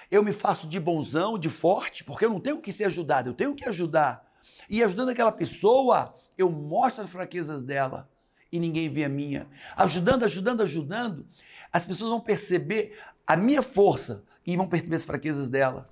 eu 0.09 0.23
me 0.23 0.31
faço 0.31 0.67
de 0.67 0.79
bonzão, 0.79 1.37
de 1.37 1.49
forte, 1.49 2.03
porque 2.03 2.25
eu 2.25 2.29
não 2.29 2.39
tenho 2.39 2.59
que 2.59 2.71
ser 2.71 2.85
ajudado, 2.85 3.29
eu 3.29 3.33
tenho 3.33 3.55
que 3.55 3.67
ajudar. 3.67 4.31
E 4.69 4.83
ajudando 4.83 5.09
aquela 5.09 5.31
pessoa, 5.31 6.13
eu 6.37 6.49
mostro 6.49 7.03
as 7.03 7.09
fraquezas 7.09 7.63
dela 7.63 8.09
e 8.51 8.59
ninguém 8.59 8.89
vê 8.89 9.03
a 9.03 9.09
minha. 9.09 9.47
Ajudando, 9.75 10.23
ajudando, 10.23 10.61
ajudando, 10.61 11.25
as 11.71 11.85
pessoas 11.85 12.11
vão 12.11 12.19
perceber 12.19 12.97
a 13.25 13.35
minha 13.35 13.61
força 13.61 14.23
e 14.45 14.55
vão 14.55 14.67
perceber 14.67 14.95
as 14.95 15.05
fraquezas 15.05 15.49
dela. 15.49 15.85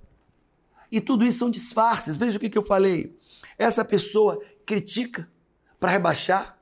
E 0.90 1.00
tudo 1.00 1.24
isso 1.24 1.38
são 1.38 1.50
disfarces. 1.50 2.16
Veja 2.16 2.36
o 2.36 2.40
que, 2.40 2.50
que 2.50 2.58
eu 2.58 2.62
falei. 2.62 3.18
Essa 3.58 3.84
pessoa 3.84 4.40
critica 4.64 5.28
para 5.80 5.90
rebaixar, 5.90 6.58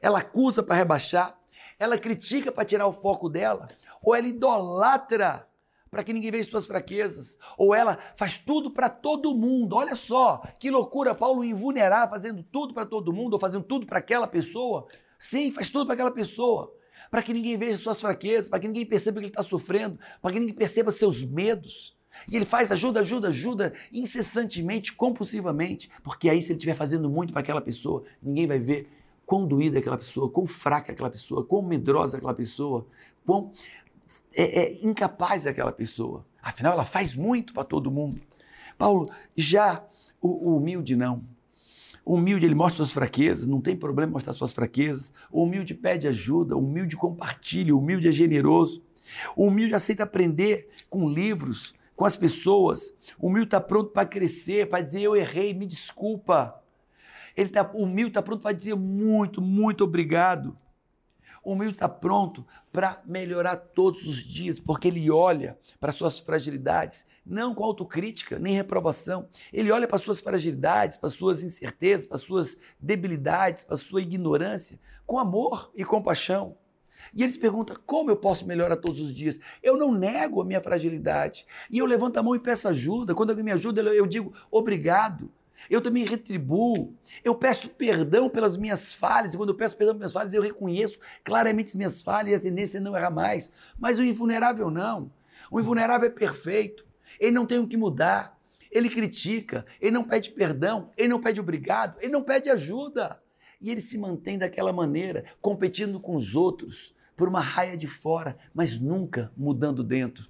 ela 0.00 0.20
acusa 0.20 0.62
para 0.62 0.76
rebaixar, 0.76 1.38
ela 1.78 1.98
critica 1.98 2.50
para 2.50 2.64
tirar 2.64 2.86
o 2.86 2.92
foco 2.92 3.28
dela, 3.28 3.68
ou 4.02 4.14
ela 4.14 4.26
idolatra 4.26 5.46
para 5.92 6.02
que 6.02 6.14
ninguém 6.14 6.30
veja 6.30 6.48
suas 6.48 6.66
fraquezas, 6.66 7.36
ou 7.58 7.74
ela 7.74 7.98
faz 8.16 8.38
tudo 8.38 8.70
para 8.70 8.88
todo 8.88 9.34
mundo. 9.34 9.76
Olha 9.76 9.94
só, 9.94 10.40
que 10.58 10.70
loucura 10.70 11.14
Paulo 11.14 11.44
invulnerar 11.44 12.08
fazendo 12.08 12.42
tudo 12.42 12.72
para 12.72 12.86
todo 12.86 13.12
mundo, 13.12 13.34
ou 13.34 13.38
fazendo 13.38 13.62
tudo 13.62 13.84
para 13.84 13.98
aquela 13.98 14.26
pessoa. 14.26 14.86
Sim, 15.18 15.52
faz 15.52 15.68
tudo 15.68 15.84
para 15.84 15.92
aquela 15.92 16.10
pessoa, 16.10 16.74
para 17.10 17.22
que 17.22 17.34
ninguém 17.34 17.58
veja 17.58 17.76
suas 17.76 18.00
fraquezas, 18.00 18.48
para 18.48 18.58
que 18.58 18.68
ninguém 18.68 18.86
perceba 18.86 19.18
que 19.18 19.26
ele 19.26 19.32
está 19.32 19.42
sofrendo, 19.42 19.98
para 20.22 20.32
que 20.32 20.40
ninguém 20.40 20.54
perceba 20.54 20.90
seus 20.90 21.22
medos. 21.22 21.94
E 22.26 22.36
ele 22.36 22.46
faz 22.46 22.72
ajuda, 22.72 23.00
ajuda, 23.00 23.28
ajuda 23.28 23.74
incessantemente, 23.92 24.94
compulsivamente, 24.94 25.90
porque 26.02 26.30
aí 26.30 26.40
se 26.40 26.52
ele 26.52 26.56
estiver 26.56 26.74
fazendo 26.74 27.10
muito 27.10 27.34
para 27.34 27.42
aquela 27.42 27.60
pessoa, 27.60 28.02
ninguém 28.22 28.46
vai 28.46 28.58
ver 28.58 28.88
quão 29.26 29.46
doída 29.46 29.76
é 29.76 29.80
aquela 29.80 29.98
pessoa, 29.98 30.30
quão 30.30 30.46
fraca 30.46 30.90
é 30.90 30.94
aquela 30.94 31.10
pessoa, 31.10 31.44
quão 31.44 31.60
medrosa 31.60 32.16
é 32.16 32.18
aquela 32.18 32.34
pessoa, 32.34 32.86
quão 33.24 33.52
é, 34.34 34.62
é 34.62 34.86
incapaz 34.86 35.46
é 35.46 35.50
aquela 35.50 35.72
pessoa. 35.72 36.26
Afinal, 36.42 36.72
ela 36.72 36.84
faz 36.84 37.14
muito 37.14 37.52
para 37.52 37.64
todo 37.64 37.90
mundo. 37.90 38.20
Paulo, 38.76 39.08
já 39.36 39.84
o, 40.20 40.50
o, 40.50 40.56
humilde 40.56 40.96
não. 40.96 41.22
O 42.04 42.16
humilde, 42.16 42.44
ele 42.44 42.54
mostra 42.54 42.78
suas 42.78 42.92
fraquezas, 42.92 43.46
não 43.46 43.60
tem 43.60 43.76
problema 43.76 44.12
mostrar 44.12 44.32
suas 44.32 44.52
fraquezas. 44.52 45.12
O 45.30 45.44
humilde 45.44 45.74
pede 45.74 46.08
ajuda, 46.08 46.56
o 46.56 46.64
humilde 46.64 46.96
compartilha, 46.96 47.74
o 47.74 47.78
humilde 47.78 48.08
é 48.08 48.12
generoso. 48.12 48.82
O 49.36 49.46
humilde 49.46 49.74
aceita 49.74 50.02
aprender 50.02 50.68
com 50.90 51.08
livros, 51.08 51.74
com 51.94 52.04
as 52.04 52.16
pessoas. 52.16 52.92
O 53.18 53.28
humilde 53.28 53.46
está 53.46 53.60
pronto 53.60 53.90
para 53.90 54.06
crescer, 54.06 54.68
para 54.68 54.82
dizer 54.82 55.02
eu 55.02 55.14
errei, 55.14 55.54
me 55.54 55.66
desculpa. 55.66 56.60
Ele 57.36 57.48
tá, 57.48 57.70
o 57.72 57.84
humilde 57.84 58.10
está 58.10 58.22
pronto 58.22 58.42
para 58.42 58.52
dizer 58.52 58.74
muito, 58.74 59.40
muito 59.40 59.84
obrigado. 59.84 60.56
O 61.42 61.52
humilde 61.52 61.74
está 61.74 61.88
pronto 61.88 62.46
para 62.72 63.02
melhorar 63.04 63.56
todos 63.56 64.06
os 64.06 64.22
dias, 64.22 64.60
porque 64.60 64.88
ele 64.88 65.10
olha 65.10 65.58
para 65.80 65.90
suas 65.90 66.20
fragilidades, 66.20 67.04
não 67.26 67.54
com 67.54 67.64
autocrítica 67.64 68.38
nem 68.38 68.54
reprovação. 68.54 69.28
Ele 69.52 69.72
olha 69.72 69.88
para 69.88 69.98
suas 69.98 70.20
fragilidades, 70.20 70.96
para 70.96 71.10
suas 71.10 71.42
incertezas, 71.42 72.06
para 72.06 72.18
suas 72.18 72.56
debilidades, 72.78 73.64
para 73.64 73.76
sua 73.76 74.02
ignorância, 74.02 74.78
com 75.04 75.18
amor 75.18 75.72
e 75.74 75.84
compaixão. 75.84 76.56
E 77.14 77.22
ele 77.22 77.32
se 77.32 77.38
pergunta: 77.38 77.74
como 77.84 78.10
eu 78.10 78.16
posso 78.16 78.46
melhorar 78.46 78.76
todos 78.76 79.00
os 79.00 79.14
dias? 79.14 79.40
Eu 79.62 79.76
não 79.76 79.92
nego 79.92 80.40
a 80.40 80.44
minha 80.44 80.60
fragilidade. 80.60 81.44
E 81.68 81.78
eu 81.78 81.86
levanto 81.86 82.18
a 82.18 82.22
mão 82.22 82.36
e 82.36 82.38
peço 82.38 82.68
ajuda. 82.68 83.14
Quando 83.14 83.30
alguém 83.30 83.44
me 83.44 83.52
ajuda, 83.52 83.80
eu 83.82 84.06
digo 84.06 84.32
obrigado. 84.50 85.30
Eu 85.68 85.80
também 85.80 86.04
retribuo. 86.04 86.94
Eu 87.24 87.34
peço 87.34 87.68
perdão 87.68 88.28
pelas 88.28 88.56
minhas 88.56 88.92
falhas. 88.92 89.34
E 89.34 89.36
quando 89.36 89.50
eu 89.50 89.54
peço 89.54 89.76
perdão 89.76 89.94
pelas 89.94 90.12
minhas 90.12 90.22
falhas, 90.22 90.34
eu 90.34 90.42
reconheço 90.42 90.98
claramente 91.24 91.68
as 91.68 91.74
minhas 91.74 92.02
falhas 92.02 92.32
e 92.32 92.34
a 92.34 92.40
tendência 92.40 92.78
é 92.78 92.80
não 92.80 92.96
errar 92.96 93.10
mais. 93.10 93.52
Mas 93.78 93.98
o 93.98 94.04
invulnerável 94.04 94.70
não. 94.70 95.10
O 95.50 95.60
invulnerável 95.60 96.08
é 96.08 96.10
perfeito. 96.10 96.86
Ele 97.18 97.32
não 97.32 97.46
tem 97.46 97.58
o 97.58 97.66
que 97.66 97.76
mudar. 97.76 98.38
Ele 98.70 98.88
critica, 98.88 99.66
ele 99.78 99.90
não 99.90 100.02
pede 100.02 100.30
perdão, 100.30 100.90
ele 100.96 101.08
não 101.08 101.20
pede 101.20 101.38
obrigado, 101.38 101.98
ele 102.00 102.10
não 102.10 102.22
pede 102.22 102.48
ajuda. 102.48 103.20
E 103.60 103.70
ele 103.70 103.82
se 103.82 103.98
mantém 103.98 104.38
daquela 104.38 104.72
maneira, 104.72 105.26
competindo 105.42 106.00
com 106.00 106.16
os 106.16 106.34
outros, 106.34 106.94
por 107.14 107.28
uma 107.28 107.40
raia 107.40 107.76
de 107.76 107.86
fora, 107.86 108.36
mas 108.54 108.80
nunca 108.80 109.30
mudando 109.36 109.84
dentro. 109.84 110.26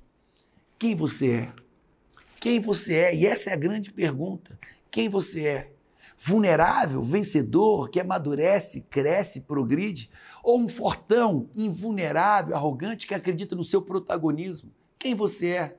Quem 0.76 0.96
você 0.96 1.30
é? 1.30 1.52
Quem 2.40 2.58
você 2.58 2.94
é? 2.94 3.14
E 3.14 3.24
essa 3.24 3.50
é 3.50 3.52
a 3.52 3.56
grande 3.56 3.92
pergunta 3.92 4.58
quem 4.92 5.08
você 5.08 5.46
é. 5.46 5.72
Vulnerável, 6.16 7.02
vencedor, 7.02 7.88
que 7.88 7.98
amadurece, 7.98 8.82
cresce, 8.82 9.40
progride, 9.40 10.08
ou 10.44 10.60
um 10.60 10.68
fortão, 10.68 11.48
invulnerável, 11.56 12.54
arrogante, 12.54 13.08
que 13.08 13.14
acredita 13.14 13.56
no 13.56 13.64
seu 13.64 13.82
protagonismo. 13.82 14.70
Quem 14.98 15.16
você 15.16 15.48
é? 15.48 15.76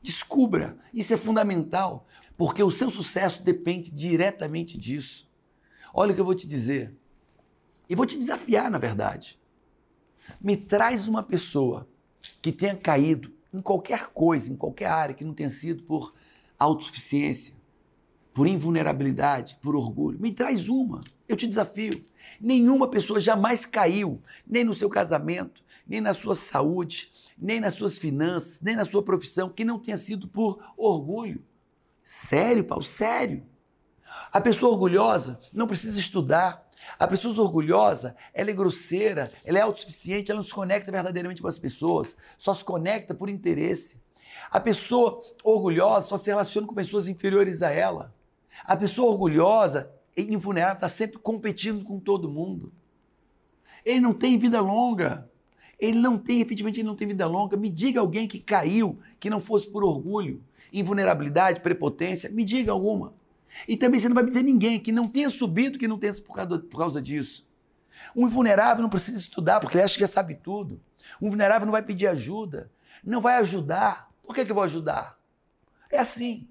Descubra, 0.00 0.78
isso 0.94 1.14
é 1.14 1.16
fundamental, 1.16 2.06
porque 2.36 2.62
o 2.62 2.70
seu 2.70 2.90
sucesso 2.90 3.42
depende 3.42 3.90
diretamente 3.90 4.78
disso. 4.78 5.28
Olha 5.92 6.12
o 6.12 6.14
que 6.14 6.20
eu 6.20 6.24
vou 6.24 6.34
te 6.34 6.46
dizer, 6.46 6.94
e 7.88 7.94
vou 7.94 8.06
te 8.06 8.18
desafiar, 8.18 8.70
na 8.70 8.78
verdade. 8.78 9.40
Me 10.40 10.56
traz 10.56 11.08
uma 11.08 11.22
pessoa 11.22 11.88
que 12.42 12.52
tenha 12.52 12.76
caído 12.76 13.32
em 13.52 13.62
qualquer 13.62 14.08
coisa, 14.08 14.52
em 14.52 14.56
qualquer 14.56 14.90
área, 14.90 15.14
que 15.14 15.24
não 15.24 15.32
tenha 15.32 15.50
sido 15.50 15.82
por 15.84 16.12
autossuficiência, 16.58 17.55
por 18.36 18.46
invulnerabilidade, 18.46 19.58
por 19.62 19.74
orgulho. 19.74 20.20
Me 20.20 20.30
traz 20.30 20.68
uma, 20.68 21.00
eu 21.26 21.34
te 21.34 21.46
desafio. 21.46 22.02
Nenhuma 22.38 22.86
pessoa 22.86 23.18
jamais 23.18 23.64
caiu, 23.64 24.20
nem 24.46 24.62
no 24.62 24.74
seu 24.74 24.90
casamento, 24.90 25.64
nem 25.88 26.02
na 26.02 26.12
sua 26.12 26.34
saúde, 26.34 27.10
nem 27.38 27.60
nas 27.60 27.72
suas 27.72 27.96
finanças, 27.96 28.60
nem 28.60 28.76
na 28.76 28.84
sua 28.84 29.02
profissão, 29.02 29.48
que 29.48 29.64
não 29.64 29.78
tenha 29.78 29.96
sido 29.96 30.28
por 30.28 30.62
orgulho. 30.76 31.42
Sério, 32.02 32.62
Paulo, 32.62 32.84
sério. 32.84 33.42
A 34.30 34.38
pessoa 34.38 34.72
orgulhosa 34.72 35.40
não 35.50 35.66
precisa 35.66 35.98
estudar. 35.98 36.68
A 36.98 37.06
pessoa 37.06 37.34
orgulhosa, 37.40 38.14
ela 38.34 38.50
é 38.50 38.54
grosseira, 38.54 39.32
ela 39.46 39.58
é 39.58 39.62
autossuficiente, 39.62 40.30
ela 40.30 40.40
não 40.40 40.46
se 40.46 40.52
conecta 40.52 40.92
verdadeiramente 40.92 41.40
com 41.40 41.48
as 41.48 41.58
pessoas, 41.58 42.14
só 42.36 42.52
se 42.52 42.62
conecta 42.62 43.14
por 43.14 43.30
interesse. 43.30 43.98
A 44.50 44.60
pessoa 44.60 45.22
orgulhosa 45.42 46.06
só 46.06 46.18
se 46.18 46.28
relaciona 46.28 46.66
com 46.66 46.74
pessoas 46.74 47.08
inferiores 47.08 47.62
a 47.62 47.70
ela. 47.70 48.14
A 48.64 48.76
pessoa 48.76 49.10
orgulhosa 49.10 49.90
e 50.16 50.22
invulnerável 50.22 50.74
está 50.74 50.88
sempre 50.88 51.18
competindo 51.18 51.84
com 51.84 52.00
todo 52.00 52.30
mundo. 52.30 52.72
Ele 53.84 54.00
não 54.00 54.12
tem 54.12 54.38
vida 54.38 54.60
longa. 54.60 55.30
Ele 55.78 55.98
não 55.98 56.16
tem, 56.16 56.40
efetivamente, 56.40 56.80
ele 56.80 56.88
não 56.88 56.96
tem 56.96 57.06
vida 57.06 57.26
longa. 57.26 57.56
Me 57.56 57.70
diga 57.70 58.00
alguém 58.00 58.26
que 58.26 58.40
caiu, 58.40 58.98
que 59.20 59.28
não 59.28 59.38
fosse 59.38 59.70
por 59.70 59.84
orgulho, 59.84 60.42
invulnerabilidade, 60.72 61.60
prepotência. 61.60 62.30
Me 62.30 62.44
diga 62.44 62.72
alguma. 62.72 63.14
E 63.68 63.76
também 63.76 64.00
você 64.00 64.08
não 64.08 64.14
vai 64.14 64.24
me 64.24 64.30
dizer 64.30 64.42
ninguém 64.42 64.80
que 64.80 64.90
não 64.90 65.06
tenha 65.06 65.30
subido, 65.30 65.78
que 65.78 65.86
não 65.86 65.98
tenha 65.98 66.14
por 66.14 66.34
causa, 66.34 66.58
por 66.58 66.78
causa 66.78 67.02
disso. 67.02 67.46
Um 68.14 68.26
invulnerável 68.26 68.82
não 68.82 68.90
precisa 68.90 69.18
estudar, 69.18 69.60
porque 69.60 69.76
ele 69.76 69.84
acha 69.84 69.94
que 69.94 70.00
já 70.00 70.06
sabe 70.06 70.34
tudo. 70.34 70.80
Um 71.20 71.28
vulnerável 71.28 71.66
não 71.66 71.72
vai 71.72 71.82
pedir 71.82 72.06
ajuda, 72.06 72.70
não 73.04 73.20
vai 73.20 73.36
ajudar. 73.36 74.10
Por 74.22 74.34
que, 74.34 74.44
que 74.44 74.50
eu 74.50 74.54
vou 74.54 74.64
ajudar? 74.64 75.18
É 75.90 75.98
assim. 75.98 76.48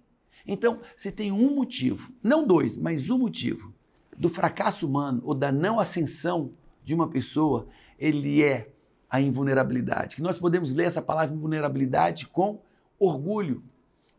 Então, 0.47 0.79
se 0.95 1.11
tem 1.11 1.31
um 1.31 1.55
motivo, 1.55 2.13
não 2.21 2.45
dois, 2.45 2.77
mas 2.77 3.09
um 3.09 3.17
motivo 3.17 3.73
do 4.17 4.29
fracasso 4.29 4.87
humano 4.87 5.21
ou 5.25 5.33
da 5.33 5.51
não 5.51 5.79
ascensão 5.79 6.53
de 6.83 6.93
uma 6.93 7.09
pessoa, 7.09 7.67
ele 7.97 8.43
é 8.43 8.71
a 9.09 9.19
invulnerabilidade. 9.19 10.15
Que 10.15 10.21
nós 10.21 10.37
podemos 10.37 10.73
ler 10.73 10.85
essa 10.85 11.01
palavra 11.01 11.35
invulnerabilidade 11.35 12.27
com 12.27 12.61
orgulho. 12.99 13.63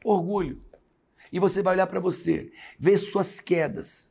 Orgulho. 0.05 0.61
E 1.33 1.39
você 1.39 1.63
vai 1.63 1.75
olhar 1.75 1.87
para 1.87 2.01
você, 2.01 2.51
ver 2.79 2.99
suas 2.99 3.41
quedas. 3.41 4.11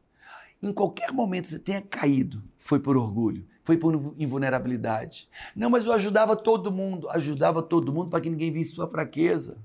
Em 0.61 0.73
qualquer 0.73 1.11
momento 1.11 1.47
você 1.47 1.59
tenha 1.59 1.81
caído, 1.81 2.43
foi 2.55 2.79
por 2.79 2.97
orgulho, 2.97 3.45
foi 3.63 3.77
por 3.77 3.93
invulnerabilidade. 4.17 5.29
Não, 5.55 5.69
mas 5.69 5.85
eu 5.85 5.93
ajudava 5.93 6.35
todo 6.35 6.71
mundo, 6.71 7.09
ajudava 7.09 7.61
todo 7.61 7.93
mundo 7.93 8.09
para 8.09 8.21
que 8.21 8.29
ninguém 8.29 8.51
visse 8.51 8.73
sua 8.73 8.87
fraqueza. 8.87 9.57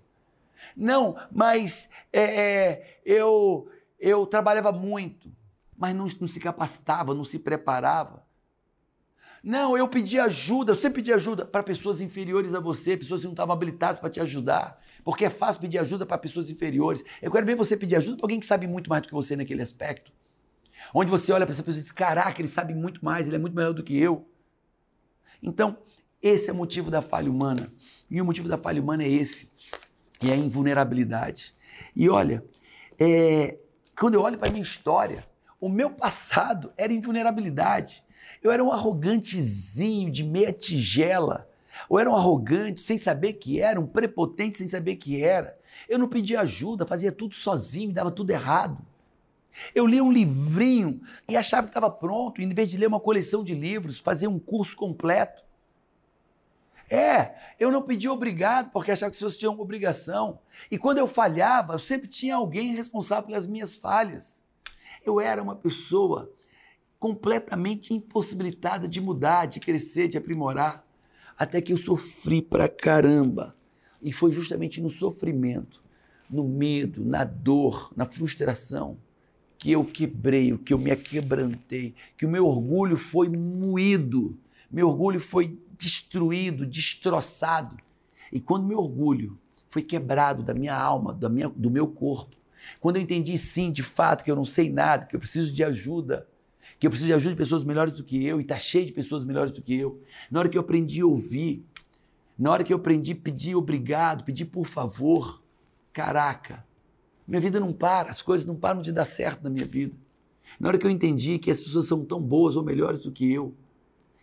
Não, 0.77 1.17
mas 1.31 1.91
é, 2.13 2.23
é, 2.23 3.01
eu, 3.05 3.69
eu 3.99 4.27
trabalhava 4.27 4.73
muito, 4.73 5.31
mas 5.77 5.95
não, 5.95 6.07
não 6.21 6.29
se 6.29 6.41
capacitava, 6.41 7.15
não 7.15 7.25
se 7.25 7.39
preparava. 7.39 8.25
Não, 9.43 9.77
eu 9.77 9.89
pedi 9.89 10.19
ajuda, 10.19 10.73
eu 10.73 10.77
sempre 10.77 10.97
pedi 10.97 11.13
ajuda 11.13 11.47
para 11.47 11.63
pessoas 11.63 12.03
inferiores 12.03 12.55
a 12.55 12.61
você, 12.61 12.97
pessoas 12.97 13.23
que 13.23 13.27
não 13.27 13.33
estavam 13.33 13.55
habilitadas 13.55 13.99
para 13.99 14.11
te 14.11 14.21
ajudar. 14.21 14.79
Porque 15.03 15.25
é 15.25 15.31
fácil 15.31 15.63
pedir 15.63 15.79
ajuda 15.79 16.05
para 16.05 16.19
pessoas 16.19 16.51
inferiores. 16.51 17.03
Eu 17.23 17.31
quero 17.31 17.47
ver 17.47 17.57
você 17.57 17.75
pedir 17.77 17.97
ajuda 17.97 18.19
para 18.19 18.27
alguém 18.27 18.39
que 18.39 18.45
sabe 18.45 18.67
muito 18.67 18.91
mais 18.91 19.03
do 19.03 19.09
que 19.09 19.15
você 19.15 19.35
naquele 19.35 19.63
aspecto. 19.63 20.13
Onde 20.95 21.11
você 21.11 21.33
olha 21.33 21.47
para 21.47 21.55
essa 21.55 21.63
pessoa 21.63 21.81
e 21.81 21.83
diz: 21.83 21.93
Caraca, 21.93 22.41
ele 22.41 22.49
sabe 22.49 22.75
muito 22.75 23.03
mais, 23.03 23.27
ele 23.27 23.37
é 23.37 23.39
muito 23.39 23.57
melhor 23.57 23.73
do 23.73 23.83
que 23.83 23.97
eu. 23.99 24.29
Então, 25.43 25.79
esse 26.23 26.51
é 26.51 26.53
o 26.53 26.57
motivo 26.57 26.91
da 26.91 27.01
falha 27.01 27.31
humana. 27.31 27.73
E 28.11 28.21
o 28.21 28.25
motivo 28.25 28.49
da 28.49 28.59
falha 28.59 28.83
humana 28.83 29.05
é 29.05 29.09
esse 29.09 29.51
e 30.21 30.31
a 30.31 30.37
invulnerabilidade. 30.37 31.55
E 31.95 32.09
olha, 32.09 32.45
é, 32.99 33.59
quando 33.99 34.15
eu 34.15 34.23
olho 34.23 34.39
para 34.39 34.49
a 34.49 34.51
minha 34.51 34.63
história, 34.63 35.27
o 35.61 35.69
meu 35.69 35.91
passado 35.91 36.73
era 36.77 36.93
invulnerabilidade. 36.93 38.03
Eu 38.43 38.51
era 38.51 38.63
um 38.63 38.73
arrogantezinho 38.73 40.11
de 40.11 40.23
meia 40.23 40.53
tigela. 40.53 41.49
Ou 41.89 41.99
era 41.99 42.11
um 42.11 42.17
arrogante 42.17 42.81
sem 42.81 42.99
saber 42.99 43.35
que 43.35 43.61
era, 43.61 43.81
um 43.81 43.87
prepotente 43.87 44.59
sem 44.59 44.69
saber 44.69 44.97
que 44.97 45.23
era. 45.23 45.59
Eu 45.89 45.99
não 45.99 46.09
pedia 46.09 46.41
ajuda, 46.41 46.87
fazia 46.87 47.13
tudo 47.13 47.35
sozinho, 47.35 47.93
dava 47.93 48.11
tudo 48.11 48.31
errado. 48.31 48.79
Eu 49.75 49.87
lia 49.87 50.03
um 50.03 50.13
livrinho 50.13 51.01
e 51.29 51.37
achava 51.37 51.67
que 51.67 51.71
estava 51.71 51.91
pronto, 51.91 52.41
em 52.41 52.49
vez 52.51 52.71
de 52.71 52.77
ler 52.77 52.87
uma 52.87 53.01
coleção 53.01 53.43
de 53.43 53.55
livros, 53.55 53.99
fazer 53.99 54.27
um 54.29 54.39
curso 54.39 54.77
completo. 54.77 55.43
É, 56.91 57.37
eu 57.59 57.71
não 57.71 57.83
pedia 57.83 58.13
obrigado 58.13 58.73
porque 58.73 58.91
achava 58.91 59.11
que 59.11 59.15
as 59.15 59.19
pessoas 59.19 59.39
tinham 59.39 59.61
obrigação. 59.61 60.41
E 60.69 60.77
quando 60.77 60.99
eu 60.99 61.07
falhava, 61.07 61.75
eu 61.75 61.79
sempre 61.79 62.09
tinha 62.09 62.35
alguém 62.35 62.75
responsável 62.75 63.27
pelas 63.27 63.47
minhas 63.47 63.77
falhas. 63.77 64.43
Eu 65.07 65.21
era 65.21 65.41
uma 65.41 65.55
pessoa 65.55 66.33
completamente 66.99 67.95
impossibilitada 67.95 68.89
de 68.89 69.01
mudar, 69.01 69.47
de 69.47 69.61
crescer, 69.61 70.09
de 70.09 70.19
aprimorar, 70.19 70.85
até 71.39 71.61
que 71.61 71.73
eu 71.73 71.77
sofri 71.77 72.43
pra 72.43 72.69
caramba. 72.69 73.57
E 74.03 74.13
foi 74.13 74.33
justamente 74.33 74.81
no 74.81 74.91
sofrimento, 74.91 75.81
no 76.29 76.43
medo, 76.43 77.05
na 77.05 77.23
dor, 77.23 77.93
na 77.97 78.05
frustração, 78.05 78.99
que 79.57 79.71
eu 79.71 79.85
quebrei, 79.85 80.57
que 80.59 80.73
eu 80.73 80.79
me 80.79 80.95
quebrantei, 80.97 81.95
que 82.17 82.27
o 82.27 82.29
meu 82.29 82.47
orgulho 82.47 82.97
foi 82.97 83.29
moído, 83.29 84.37
meu 84.71 84.89
orgulho 84.89 85.21
foi 85.21 85.59
destruído, 85.81 86.67
destroçado. 86.67 87.77
E 88.33 88.41
quando 88.41 88.67
meu 88.67 88.79
orgulho 88.79 89.39
foi 89.69 89.83
quebrado 89.83 90.43
da 90.43 90.55
minha 90.55 90.77
alma, 90.77 91.13
da 91.13 91.29
minha, 91.29 91.49
do 91.49 91.71
meu 91.71 91.89
corpo, 91.89 92.37
quando 92.79 92.97
eu 92.97 93.03
entendi 93.03 93.37
sim, 93.39 93.73
de 93.73 93.83
fato, 93.83 94.23
que 94.23 94.31
eu 94.31 94.37
não 94.37 94.45
sei 94.45 94.71
nada, 94.71 95.07
que 95.07 95.17
eu 95.17 95.21
preciso 95.21 95.53
de 95.55 95.65
ajuda, 95.65 96.29
que 96.79 96.87
eu 96.87 96.91
preciso 96.91 97.09
de 97.09 97.15
ajuda 97.15 97.31
de 97.31 97.39
pessoas 97.39 97.65
melhores 97.65 97.95
do 97.95 98.05
que 98.05 98.25
eu, 98.25 98.39
e 98.39 98.43
está 98.43 98.59
cheio 98.59 98.87
de 98.87 98.93
pessoas 98.93 99.25
melhores 99.25 99.51
do 99.51 99.63
que 99.63 99.75
eu, 99.75 100.03
na 100.31 100.41
hora 100.41 100.49
que 100.49 100.59
eu 100.59 100.63
aprendi 100.63 101.01
a 101.01 101.07
ouvir, 101.07 101.65
na 102.39 102.51
hora 102.51 102.63
que 102.63 102.73
eu 102.73 102.77
aprendi 102.77 103.13
a 103.13 103.17
pedir 103.17 103.55
obrigado, 103.55 104.25
pedir 104.25 104.47
por 104.47 104.67
favor, 104.67 105.43
caraca, 105.93 106.65
minha 107.27 107.41
vida 107.41 107.61
não 107.61 107.73
para, 107.73 108.11
as 108.11 108.21
coisas 108.21 108.47
não 108.47 108.57
param 108.57 108.83
de 108.83 108.93
dar 108.93 109.05
certo 109.05 109.43
na 109.45 109.51
minha 109.51 109.67
vida. 109.67 109.95
Na 110.59 110.69
hora 110.69 110.79
que 110.79 110.87
eu 110.87 110.91
entendi 110.91 111.39
que 111.39 111.51
as 111.51 111.61
pessoas 111.61 111.87
são 111.87 112.05
tão 112.05 112.21
boas 112.21 112.57
ou 112.57 112.65
melhores 112.65 113.01
do 113.01 113.13
que 113.13 113.33
eu, 113.33 113.55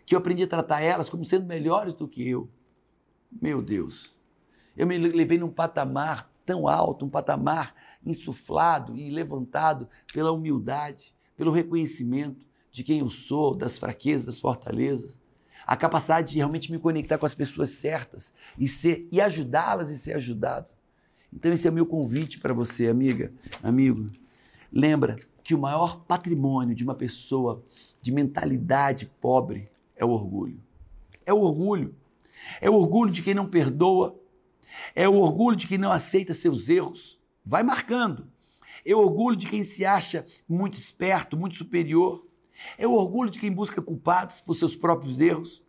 que 0.07 0.15
eu 0.15 0.19
aprendi 0.19 0.43
a 0.43 0.47
tratar 0.47 0.81
elas 0.81 1.09
como 1.09 1.25
sendo 1.25 1.45
melhores 1.45 1.91
do 1.91 2.07
que 2.07 2.25
eu, 2.25 2.49
meu 3.41 3.61
Deus, 3.61 4.15
eu 4.77 4.87
me 4.87 4.97
levei 4.97 5.37
num 5.37 5.49
patamar 5.49 6.31
tão 6.45 6.65
alto, 6.65 7.05
um 7.05 7.09
patamar 7.09 7.75
insuflado 8.05 8.95
e 8.95 9.09
levantado 9.11 9.85
pela 10.13 10.31
humildade, 10.31 11.13
pelo 11.35 11.51
reconhecimento 11.51 12.47
de 12.71 12.85
quem 12.85 12.99
eu 12.99 13.09
sou, 13.09 13.53
das 13.53 13.77
fraquezas, 13.77 14.25
das 14.25 14.39
fortalezas, 14.39 15.19
a 15.65 15.75
capacidade 15.75 16.31
de 16.31 16.37
realmente 16.37 16.71
me 16.71 16.79
conectar 16.79 17.17
com 17.17 17.25
as 17.25 17.35
pessoas 17.35 17.71
certas 17.71 18.33
e 18.57 18.65
ser 18.65 19.09
e 19.11 19.19
ajudá-las 19.19 19.89
e 19.89 19.97
ser 19.97 20.13
ajudado. 20.13 20.67
Então, 21.33 21.51
esse 21.51 21.67
é 21.67 21.69
o 21.69 21.73
meu 21.73 21.85
convite 21.85 22.39
para 22.39 22.53
você, 22.53 22.87
amiga, 22.87 23.33
amigo. 23.61 24.07
Lembra 24.71 25.17
que 25.43 25.53
o 25.53 25.59
maior 25.59 25.99
patrimônio 26.05 26.73
de 26.73 26.85
uma 26.85 26.95
pessoa 26.95 27.61
de 28.01 28.09
mentalidade 28.09 29.11
pobre 29.19 29.69
é 29.97 30.05
o 30.05 30.09
orgulho. 30.09 30.61
É 31.25 31.33
o 31.33 31.39
orgulho. 31.39 31.95
É 32.61 32.69
o 32.69 32.75
orgulho 32.75 33.11
de 33.11 33.21
quem 33.21 33.33
não 33.33 33.47
perdoa. 33.47 34.19
É 34.95 35.07
o 35.07 35.15
orgulho 35.15 35.55
de 35.55 35.67
quem 35.67 35.77
não 35.77 35.91
aceita 35.91 36.33
seus 36.33 36.69
erros. 36.69 37.19
Vai 37.43 37.63
marcando. 37.63 38.27
É 38.85 38.95
o 38.95 38.99
orgulho 38.99 39.35
de 39.35 39.47
quem 39.47 39.63
se 39.63 39.85
acha 39.85 40.25
muito 40.47 40.77
esperto, 40.77 41.35
muito 41.35 41.55
superior. 41.55 42.25
É 42.77 42.87
o 42.87 42.93
orgulho 42.93 43.29
de 43.29 43.39
quem 43.39 43.51
busca 43.51 43.81
culpados 43.81 44.39
por 44.39 44.55
seus 44.55 44.75
próprios 44.75 45.19
erros. 45.19 45.63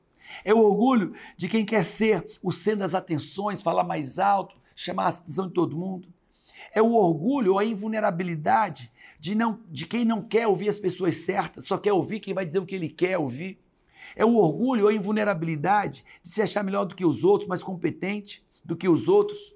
É 0.45 0.53
o 0.53 0.59
orgulho 0.59 1.15
de 1.37 1.49
quem 1.49 1.65
quer 1.65 1.85
ser 1.85 2.25
o 2.43 2.53
centro 2.53 2.81
das 2.81 2.95
atenções, 2.95 3.63
falar 3.63 3.85
mais 3.85 4.19
alto, 4.19 4.57
chamar 4.77 5.07
a 5.07 5.09
atenção 5.09 5.49
de 5.49 5.55
todo 5.55 5.77
mundo. 5.77 6.09
É 6.73 6.83
o 6.83 6.93
orgulho 6.93 7.53
ou 7.53 7.59
a 7.59 7.65
invulnerabilidade 7.65 8.93
de, 9.19 9.35
não, 9.35 9.61
de 9.71 9.87
quem 9.87 10.05
não 10.05 10.23
quer 10.23 10.47
ouvir 10.47 10.69
as 10.69 10.79
pessoas 10.79 11.17
certas, 11.17 11.65
só 11.65 11.79
quer 11.79 11.93
ouvir 11.93 12.21
quem 12.21 12.35
vai 12.35 12.45
dizer 12.45 12.59
o 12.59 12.67
que 12.67 12.75
ele 12.75 12.89
quer 12.89 13.17
ouvir. 13.19 13.59
É 14.15 14.25
o 14.25 14.37
orgulho 14.37 14.85
ou 14.85 14.89
a 14.91 14.95
invulnerabilidade 14.95 16.05
de 16.23 16.29
se 16.29 16.43
achar 16.43 16.63
melhor 16.63 16.85
do 16.85 16.95
que 16.95 17.05
os 17.05 17.25
outros, 17.25 17.49
mais 17.49 17.63
competente 17.63 18.45
do 18.65 18.77
que 18.77 18.89
os 18.89 19.09
outros. 19.09 19.55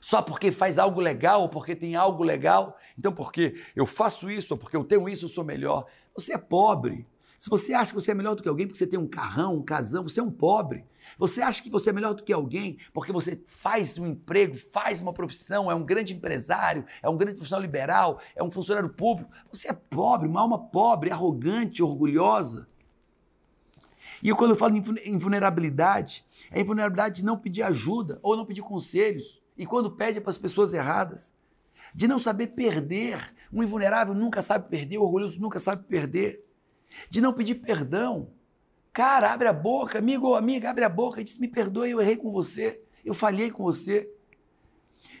Só 0.00 0.20
porque 0.20 0.52
faz 0.52 0.78
algo 0.78 1.00
legal 1.00 1.42
ou 1.42 1.48
porque 1.48 1.74
tem 1.74 1.96
algo 1.96 2.22
legal. 2.22 2.76
Então, 2.98 3.12
porque 3.12 3.54
eu 3.74 3.86
faço 3.86 4.30
isso 4.30 4.52
ou 4.54 4.58
porque 4.58 4.76
eu 4.76 4.84
tenho 4.84 5.08
isso, 5.08 5.24
eu 5.24 5.30
sou 5.30 5.44
melhor. 5.44 5.86
Você 6.14 6.34
é 6.34 6.38
pobre. 6.38 7.06
Se 7.38 7.50
você 7.50 7.74
acha 7.74 7.92
que 7.92 8.00
você 8.00 8.12
é 8.12 8.14
melhor 8.14 8.34
do 8.34 8.42
que 8.42 8.48
alguém 8.48 8.66
porque 8.66 8.78
você 8.78 8.86
tem 8.86 8.98
um 8.98 9.06
carrão, 9.06 9.56
um 9.56 9.62
casão, 9.62 10.02
você 10.02 10.18
é 10.18 10.22
um 10.22 10.30
pobre. 10.30 10.86
Você 11.18 11.42
acha 11.42 11.62
que 11.62 11.68
você 11.68 11.90
é 11.90 11.92
melhor 11.92 12.14
do 12.14 12.22
que 12.22 12.32
alguém 12.32 12.78
porque 12.92 13.12
você 13.12 13.42
faz 13.46 13.98
um 13.98 14.06
emprego, 14.06 14.54
faz 14.54 15.00
uma 15.00 15.12
profissão, 15.12 15.70
é 15.70 15.74
um 15.74 15.84
grande 15.84 16.14
empresário, 16.14 16.86
é 17.02 17.08
um 17.08 17.18
grande 17.18 17.34
profissional 17.36 17.62
liberal, 17.62 18.18
é 18.34 18.42
um 18.42 18.50
funcionário 18.50 18.88
público. 18.88 19.30
Você 19.52 19.68
é 19.68 19.74
pobre, 19.74 20.26
uma 20.26 20.40
alma 20.40 20.58
pobre, 20.58 21.10
arrogante, 21.10 21.82
orgulhosa. 21.82 22.66
E 24.24 24.32
quando 24.32 24.52
eu 24.52 24.56
falo 24.56 24.74
em 24.76 25.18
vulnerabilidade, 25.18 26.24
é 26.50 26.60
em 26.60 26.64
vulnerabilidade 26.64 27.16
de 27.16 27.24
não 27.24 27.38
pedir 27.38 27.62
ajuda 27.62 28.18
ou 28.22 28.36
não 28.36 28.46
pedir 28.46 28.62
conselhos. 28.62 29.40
E 29.56 29.66
quando 29.66 29.90
pede 29.90 30.18
é 30.18 30.20
para 30.20 30.30
as 30.30 30.38
pessoas 30.38 30.72
erradas. 30.72 31.34
De 31.94 32.08
não 32.08 32.18
saber 32.18 32.48
perder. 32.48 33.34
Um 33.52 33.62
invulnerável 33.62 34.14
nunca 34.14 34.40
sabe 34.40 34.68
perder, 34.68 34.98
o 34.98 35.02
orgulhoso 35.02 35.38
nunca 35.40 35.60
sabe 35.60 35.84
perder 35.84 36.42
de 37.08 37.20
não 37.20 37.32
pedir 37.32 37.56
perdão. 37.56 38.30
Cara, 38.92 39.32
abre 39.32 39.48
a 39.48 39.52
boca, 39.52 39.98
amigo 39.98 40.28
ou 40.28 40.36
amiga, 40.36 40.70
abre 40.70 40.84
a 40.84 40.88
boca 40.88 41.20
e 41.20 41.24
diz: 41.24 41.38
me 41.38 41.48
perdoe, 41.48 41.90
eu 41.90 42.00
errei 42.00 42.16
com 42.16 42.30
você, 42.30 42.80
eu 43.04 43.14
falhei 43.14 43.50
com 43.50 43.62
você. 43.62 44.10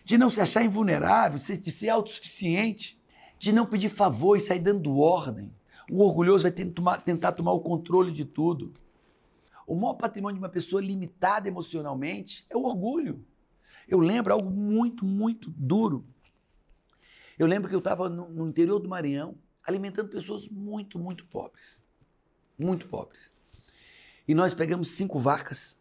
De 0.04 0.16
não 0.16 0.30
se 0.30 0.40
achar 0.40 0.64
invulnerável, 0.64 1.38
de 1.38 1.70
ser 1.70 1.88
autossuficiente, 1.88 2.98
de 3.38 3.52
não 3.52 3.66
pedir 3.66 3.88
favor 3.88 4.36
e 4.36 4.40
sair 4.40 4.60
dando 4.60 4.98
ordem. 4.98 5.52
O 5.90 6.02
orgulhoso 6.02 6.44
vai 6.44 6.98
tentar 6.98 7.32
tomar 7.32 7.52
o 7.52 7.60
controle 7.60 8.10
de 8.10 8.24
tudo. 8.24 8.72
O 9.66 9.74
maior 9.74 9.94
patrimônio 9.94 10.38
de 10.38 10.44
uma 10.44 10.50
pessoa 10.50 10.82
limitada 10.82 11.48
emocionalmente 11.48 12.46
é 12.50 12.56
o 12.56 12.62
orgulho. 12.64 13.24
Eu 13.88 13.98
lembro 13.98 14.32
algo 14.32 14.50
muito, 14.50 15.04
muito 15.04 15.50
duro. 15.50 16.06
Eu 17.38 17.46
lembro 17.46 17.68
que 17.68 17.74
eu 17.74 17.80
estava 17.80 18.08
no, 18.08 18.30
no 18.30 18.48
interior 18.48 18.78
do 18.78 18.88
Maranhão, 18.88 19.36
alimentando 19.66 20.08
pessoas 20.08 20.48
muito, 20.48 20.98
muito 20.98 21.26
pobres. 21.26 21.78
Muito 22.58 22.86
pobres. 22.86 23.32
E 24.26 24.34
nós 24.34 24.54
pegamos 24.54 24.88
cinco 24.90 25.18
vacas, 25.18 25.78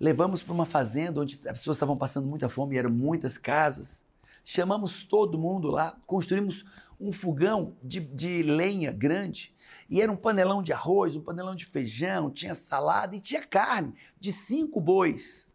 levamos 0.00 0.42
para 0.42 0.54
uma 0.54 0.64
fazenda 0.64 1.20
onde 1.20 1.34
as 1.34 1.58
pessoas 1.58 1.76
estavam 1.76 1.96
passando 1.96 2.26
muita 2.26 2.48
fome, 2.48 2.76
eram 2.76 2.90
muitas 2.90 3.36
casas. 3.36 4.04
Chamamos 4.44 5.02
todo 5.02 5.38
mundo 5.38 5.68
lá, 5.68 5.98
construímos 6.06 6.64
um 7.00 7.12
fogão 7.12 7.76
de, 7.82 8.00
de 8.00 8.42
lenha 8.42 8.92
grande 8.92 9.54
e 9.88 10.00
era 10.00 10.10
um 10.10 10.16
panelão 10.16 10.62
de 10.62 10.72
arroz, 10.72 11.14
um 11.14 11.22
panelão 11.22 11.54
de 11.54 11.64
feijão, 11.64 12.30
tinha 12.30 12.54
salada 12.54 13.14
e 13.14 13.20
tinha 13.20 13.42
carne 13.42 13.94
de 14.18 14.32
cinco 14.32 14.80
bois. 14.80 15.48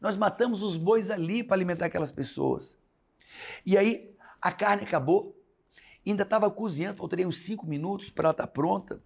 Nós 0.00 0.16
matamos 0.16 0.62
os 0.62 0.76
bois 0.76 1.10
ali 1.10 1.42
para 1.42 1.56
alimentar 1.56 1.86
aquelas 1.86 2.12
pessoas. 2.12 2.78
E 3.64 3.76
aí 3.76 4.14
a 4.40 4.52
carne 4.52 4.84
acabou, 4.84 5.36
ainda 6.06 6.22
estava 6.22 6.50
cozinhando, 6.50 6.98
faltaria 6.98 7.26
uns 7.26 7.38
cinco 7.38 7.66
minutos 7.66 8.10
para 8.10 8.26
ela 8.26 8.32
estar 8.32 8.46
tá 8.46 8.52
pronta. 8.52 9.02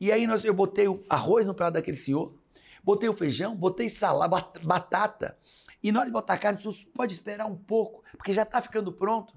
E 0.00 0.10
aí 0.10 0.26
nós, 0.26 0.44
eu 0.44 0.54
botei 0.54 0.88
o 0.88 1.02
arroz 1.08 1.46
no 1.46 1.54
prato 1.54 1.74
daquele 1.74 1.96
senhor, 1.96 2.34
botei 2.82 3.08
o 3.08 3.12
feijão, 3.12 3.54
botei 3.54 3.88
salada, 3.88 4.36
batata. 4.62 5.36
E 5.82 5.90
na 5.90 6.00
hora 6.00 6.08
de 6.08 6.12
botar 6.12 6.34
a 6.34 6.38
carne, 6.38 6.58
o 6.58 6.62
senhor 6.62 6.86
pode 6.94 7.12
esperar 7.12 7.46
um 7.46 7.56
pouco, 7.56 8.02
porque 8.16 8.32
já 8.32 8.42
está 8.42 8.60
ficando 8.60 8.92
pronto. 8.92 9.34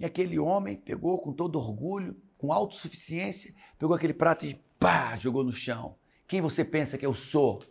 E 0.00 0.04
aquele 0.06 0.38
homem 0.38 0.78
pegou 0.78 1.18
com 1.18 1.30
todo 1.30 1.58
orgulho, 1.58 2.16
com 2.38 2.50
autossuficiência, 2.54 3.54
pegou 3.78 3.94
aquele 3.94 4.14
prato 4.14 4.46
e 4.46 4.54
pá, 4.78 5.14
jogou 5.14 5.44
no 5.44 5.52
chão. 5.52 5.94
Quem 6.26 6.40
você 6.40 6.64
pensa 6.64 6.96
que 6.96 7.04
eu 7.04 7.12
sou 7.12 7.62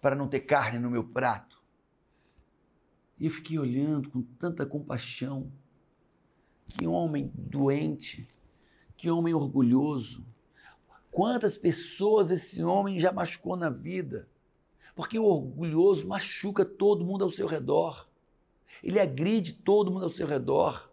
para 0.00 0.16
não 0.16 0.26
ter 0.26 0.40
carne 0.40 0.78
no 0.78 0.90
meu 0.90 1.04
prato? 1.04 1.62
E 3.18 3.26
eu 3.26 3.30
fiquei 3.30 3.58
olhando 3.58 4.08
com 4.08 4.22
tanta 4.22 4.64
compaixão 4.64 5.52
que 6.66 6.86
homem 6.86 7.30
doente, 7.34 8.26
que 8.96 9.10
homem 9.10 9.34
orgulhoso. 9.34 10.24
Quantas 11.10 11.58
pessoas 11.58 12.30
esse 12.30 12.64
homem 12.64 12.98
já 12.98 13.12
machucou 13.12 13.54
na 13.54 13.68
vida? 13.68 14.26
Porque 14.94 15.18
o 15.18 15.24
orgulhoso 15.24 16.08
machuca 16.08 16.64
todo 16.64 17.04
mundo 17.04 17.22
ao 17.22 17.30
seu 17.30 17.46
redor. 17.46 18.08
Ele 18.82 18.98
agride 18.98 19.52
todo 19.52 19.90
mundo 19.90 20.04
ao 20.04 20.08
seu 20.08 20.26
redor. 20.26 20.89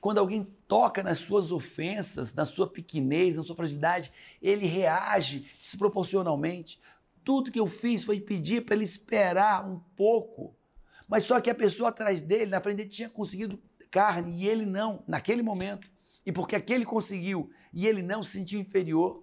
Quando 0.00 0.18
alguém 0.18 0.44
toca 0.66 1.02
nas 1.02 1.18
suas 1.18 1.52
ofensas, 1.52 2.34
na 2.34 2.44
sua 2.44 2.66
pequenez, 2.66 3.36
na 3.36 3.42
sua 3.42 3.56
fragilidade, 3.56 4.12
ele 4.40 4.66
reage 4.66 5.40
desproporcionalmente. 5.60 6.80
Tudo 7.22 7.50
que 7.50 7.60
eu 7.60 7.66
fiz 7.66 8.04
foi 8.04 8.20
pedir 8.20 8.64
para 8.64 8.74
ele 8.74 8.84
esperar 8.84 9.68
um 9.68 9.80
pouco. 9.96 10.54
Mas 11.08 11.24
só 11.24 11.40
que 11.40 11.50
a 11.50 11.54
pessoa 11.54 11.90
atrás 11.90 12.22
dele, 12.22 12.46
na 12.46 12.60
frente 12.60 12.78
dele, 12.78 12.88
tinha 12.88 13.08
conseguido 13.08 13.62
carne 13.90 14.42
e 14.42 14.48
ele 14.48 14.66
não, 14.66 15.02
naquele 15.06 15.42
momento. 15.42 15.88
E 16.26 16.32
porque 16.32 16.56
aquele 16.56 16.84
conseguiu 16.84 17.50
e 17.72 17.86
ele 17.86 18.02
não 18.02 18.22
se 18.22 18.32
sentiu 18.32 18.58
inferior, 18.60 19.22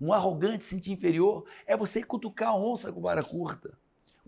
Um 0.00 0.12
arrogante 0.12 0.62
se 0.62 0.70
sentir 0.70 0.92
inferior 0.92 1.44
é 1.66 1.76
você 1.76 2.04
cutucar 2.04 2.50
a 2.50 2.56
onça 2.56 2.92
com 2.92 3.00
vara 3.00 3.22
curta. 3.22 3.76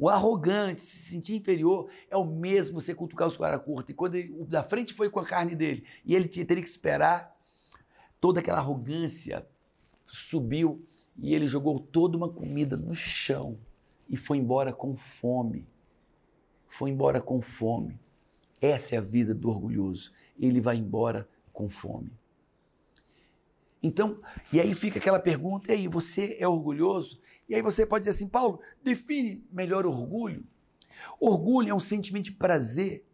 O 0.01 0.09
arrogante, 0.09 0.81
se 0.81 1.11
sentir 1.11 1.37
inferior, 1.37 1.91
é 2.09 2.17
o 2.17 2.25
mesmo 2.25 2.81
você 2.81 2.95
cutucar 2.95 3.29
os 3.29 3.37
vara 3.37 3.59
curta. 3.59 3.93
E 3.93 3.95
quando 3.95 4.15
ele, 4.15 4.33
o 4.33 4.47
da 4.47 4.63
frente 4.63 4.95
foi 4.95 5.11
com 5.11 5.21
a 5.21 5.27
carne 5.27 5.55
dele 5.55 5.85
e 6.07 6.15
ele 6.15 6.27
teria 6.27 6.63
que 6.63 6.69
esperar, 6.69 7.37
toda 8.19 8.41
aquela 8.41 8.61
arrogância 8.61 9.47
subiu 10.07 10.83
e 11.19 11.35
ele 11.35 11.47
jogou 11.47 11.79
toda 11.79 12.17
uma 12.17 12.31
comida 12.31 12.79
no 12.79 12.95
chão 12.95 13.59
e 14.09 14.17
foi 14.17 14.39
embora 14.39 14.73
com 14.73 14.97
fome. 14.97 15.69
Foi 16.67 16.89
embora 16.89 17.21
com 17.21 17.43
fome. 17.43 18.01
Essa 18.59 18.95
é 18.95 18.99
a 18.99 19.03
vida 19.03 19.35
do 19.35 19.51
orgulhoso. 19.51 20.13
Ele 20.39 20.63
vai 20.63 20.77
embora 20.77 21.29
com 21.53 21.69
fome. 21.69 22.11
Então, 23.83 24.21
e 24.53 24.61
aí 24.61 24.75
fica 24.75 24.99
aquela 24.99 25.19
pergunta, 25.19 25.73
e 25.73 25.77
aí, 25.77 25.89
você 25.89 26.37
é 26.39 26.47
orgulhoso? 26.47 27.19
E 27.49 27.55
aí 27.55 27.63
você 27.63 27.87
pode 27.87 28.05
dizer 28.05 28.17
assim, 28.17 28.29
Paulo, 28.29 28.61
define 28.83 29.47
melhor 29.51 29.87
orgulho. 29.87 30.47
Orgulho 31.19 31.71
é 31.71 31.75
um 31.75 31.81
sentimento 31.81 32.27
de 32.27 32.33
prazer, 32.33 33.07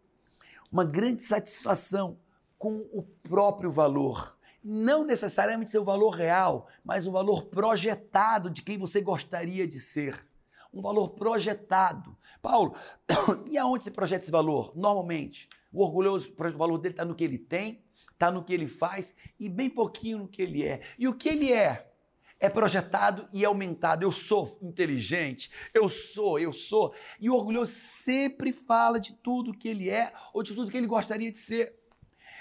uma 0.71 0.83
grande 0.83 1.23
satisfação 1.23 2.19
com 2.57 2.87
o 2.91 3.03
próprio 3.23 3.71
valor. 3.71 4.37
Não 4.61 5.05
necessariamente 5.05 5.71
seu 5.71 5.85
valor 5.85 6.09
real, 6.09 6.67
mas 6.83 7.07
o 7.07 7.11
valor 7.11 7.45
projetado 7.45 8.49
de 8.49 8.61
quem 8.61 8.77
você 8.77 8.99
gostaria 8.99 9.65
de 9.65 9.79
ser. 9.79 10.27
Um 10.73 10.81
valor 10.81 11.09
projetado. 11.09 12.17
Paulo, 12.41 12.73
e 13.49 13.57
aonde 13.57 13.85
se 13.85 13.91
projeta 13.91 14.23
esse 14.23 14.31
valor? 14.31 14.73
Normalmente, 14.75 15.47
o 15.71 15.81
orgulhoso, 15.81 16.33
o 16.37 16.57
valor 16.57 16.77
dele 16.77 16.93
está 16.93 17.05
no 17.05 17.15
que 17.15 17.23
ele 17.23 17.37
tem, 17.37 17.81
está 18.11 18.31
no 18.31 18.43
que 18.43 18.53
ele 18.53 18.67
faz 18.67 19.15
e 19.39 19.47
bem 19.47 19.69
pouquinho 19.69 20.19
no 20.19 20.27
que 20.27 20.41
ele 20.41 20.63
é. 20.63 20.81
E 20.97 21.07
o 21.07 21.13
que 21.13 21.29
ele 21.29 21.51
é? 21.51 21.91
É 22.39 22.49
projetado 22.49 23.27
e 23.33 23.43
aumentado. 23.43 24.03
Eu 24.03 24.11
sou 24.11 24.59
inteligente, 24.61 25.49
eu 25.73 25.89
sou, 25.89 26.39
eu 26.39 26.53
sou. 26.53 26.93
E 27.19 27.29
o 27.29 27.35
orgulhoso 27.35 27.71
sempre 27.71 28.53
fala 28.53 28.99
de 28.99 29.13
tudo 29.13 29.57
que 29.57 29.67
ele 29.67 29.89
é 29.89 30.13
ou 30.33 30.43
de 30.43 30.53
tudo 30.53 30.71
que 30.71 30.77
ele 30.77 30.87
gostaria 30.87 31.31
de 31.31 31.37
ser. 31.37 31.73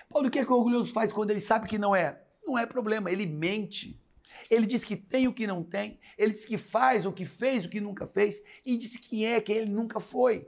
Paulo, 0.08 0.28
o 0.28 0.30
que 0.30 0.38
é 0.38 0.44
que 0.44 0.52
o 0.52 0.56
orgulhoso 0.56 0.92
faz 0.92 1.12
quando 1.12 1.30
ele 1.30 1.40
sabe 1.40 1.66
que 1.66 1.78
não 1.78 1.96
é? 1.96 2.22
Não 2.46 2.58
é 2.58 2.66
problema, 2.66 3.10
ele 3.10 3.26
mente. 3.26 4.00
Ele 4.50 4.66
diz 4.66 4.84
que 4.84 4.96
tem 4.96 5.26
o 5.26 5.32
que 5.32 5.46
não 5.46 5.62
tem, 5.62 5.98
ele 6.16 6.32
diz 6.32 6.44
que 6.44 6.58
faz 6.58 7.06
o 7.06 7.12
que 7.12 7.24
fez, 7.24 7.64
o 7.64 7.68
que 7.68 7.80
nunca 7.80 8.06
fez, 8.06 8.42
e 8.64 8.76
diz 8.76 8.96
que 8.96 9.24
é 9.24 9.40
que 9.40 9.52
ele 9.52 9.70
nunca 9.70 9.98
foi. 9.98 10.46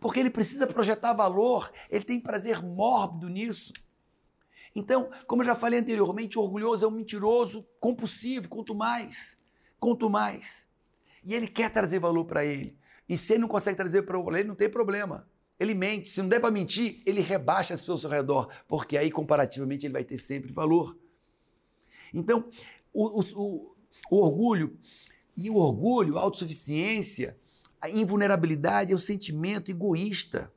Porque 0.00 0.20
ele 0.20 0.30
precisa 0.30 0.66
projetar 0.66 1.14
valor, 1.14 1.70
ele 1.90 2.04
tem 2.04 2.20
prazer 2.20 2.62
mórbido 2.62 3.28
nisso. 3.28 3.72
Então, 4.74 5.10
como 5.26 5.42
eu 5.42 5.46
já 5.46 5.54
falei 5.54 5.80
anteriormente, 5.80 6.38
orgulhoso 6.38 6.84
é 6.84 6.88
um 6.88 6.92
mentiroso 6.92 7.66
compulsivo, 7.80 8.48
quanto 8.48 8.74
mais, 8.74 9.36
quanto 9.78 10.08
mais. 10.08 10.68
E 11.24 11.34
ele 11.34 11.48
quer 11.48 11.70
trazer 11.70 11.98
valor 11.98 12.24
para 12.24 12.44
ele. 12.44 12.76
E 13.08 13.16
se 13.16 13.32
ele 13.32 13.40
não 13.40 13.48
consegue 13.48 13.76
trazer 13.76 14.02
para 14.02 14.18
ele, 14.38 14.48
não 14.48 14.54
tem 14.54 14.68
problema. 14.68 15.28
Ele 15.58 15.74
mente. 15.74 16.10
Se 16.10 16.22
não 16.22 16.28
der 16.28 16.40
para 16.40 16.50
mentir, 16.50 17.02
ele 17.04 17.20
rebaixa 17.20 17.74
as 17.74 17.80
pessoas 17.80 18.04
ao 18.04 18.10
redor, 18.10 18.48
porque 18.68 18.96
aí, 18.96 19.10
comparativamente, 19.10 19.86
ele 19.86 19.92
vai 19.92 20.04
ter 20.04 20.18
sempre 20.18 20.52
valor. 20.52 20.96
Então, 22.12 22.48
o, 22.92 23.20
o, 23.20 23.24
o, 23.34 23.76
o 24.10 24.16
orgulho, 24.16 24.78
e 25.36 25.50
o 25.50 25.56
orgulho, 25.56 26.18
a 26.18 26.20
autossuficiência, 26.20 27.38
a 27.80 27.88
invulnerabilidade 27.88 28.92
é 28.92 28.94
o 28.94 28.98
sentimento 28.98 29.70
egoísta 29.70 30.52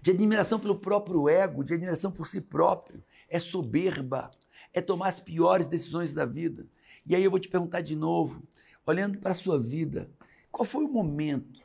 de 0.00 0.10
admiração 0.10 0.58
pelo 0.58 0.78
próprio 0.78 1.28
ego, 1.28 1.64
de 1.64 1.74
admiração 1.74 2.10
por 2.10 2.26
si 2.26 2.40
próprio. 2.40 3.02
É 3.28 3.38
soberba, 3.38 4.30
é 4.72 4.80
tomar 4.80 5.08
as 5.08 5.20
piores 5.20 5.68
decisões 5.68 6.12
da 6.12 6.26
vida. 6.26 6.66
E 7.06 7.14
aí 7.14 7.24
eu 7.24 7.30
vou 7.30 7.40
te 7.40 7.48
perguntar 7.48 7.80
de 7.80 7.96
novo, 7.96 8.42
olhando 8.86 9.18
para 9.18 9.32
a 9.32 9.34
sua 9.34 9.58
vida, 9.58 10.10
qual 10.50 10.64
foi 10.64 10.84
o 10.84 10.92
momento 10.92 11.60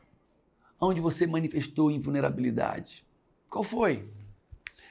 onde 0.79 1.01
você 1.01 1.25
manifestou 1.25 1.89
invulnerabilidade? 1.89 3.05
Qual 3.49 3.63
foi? 3.63 4.09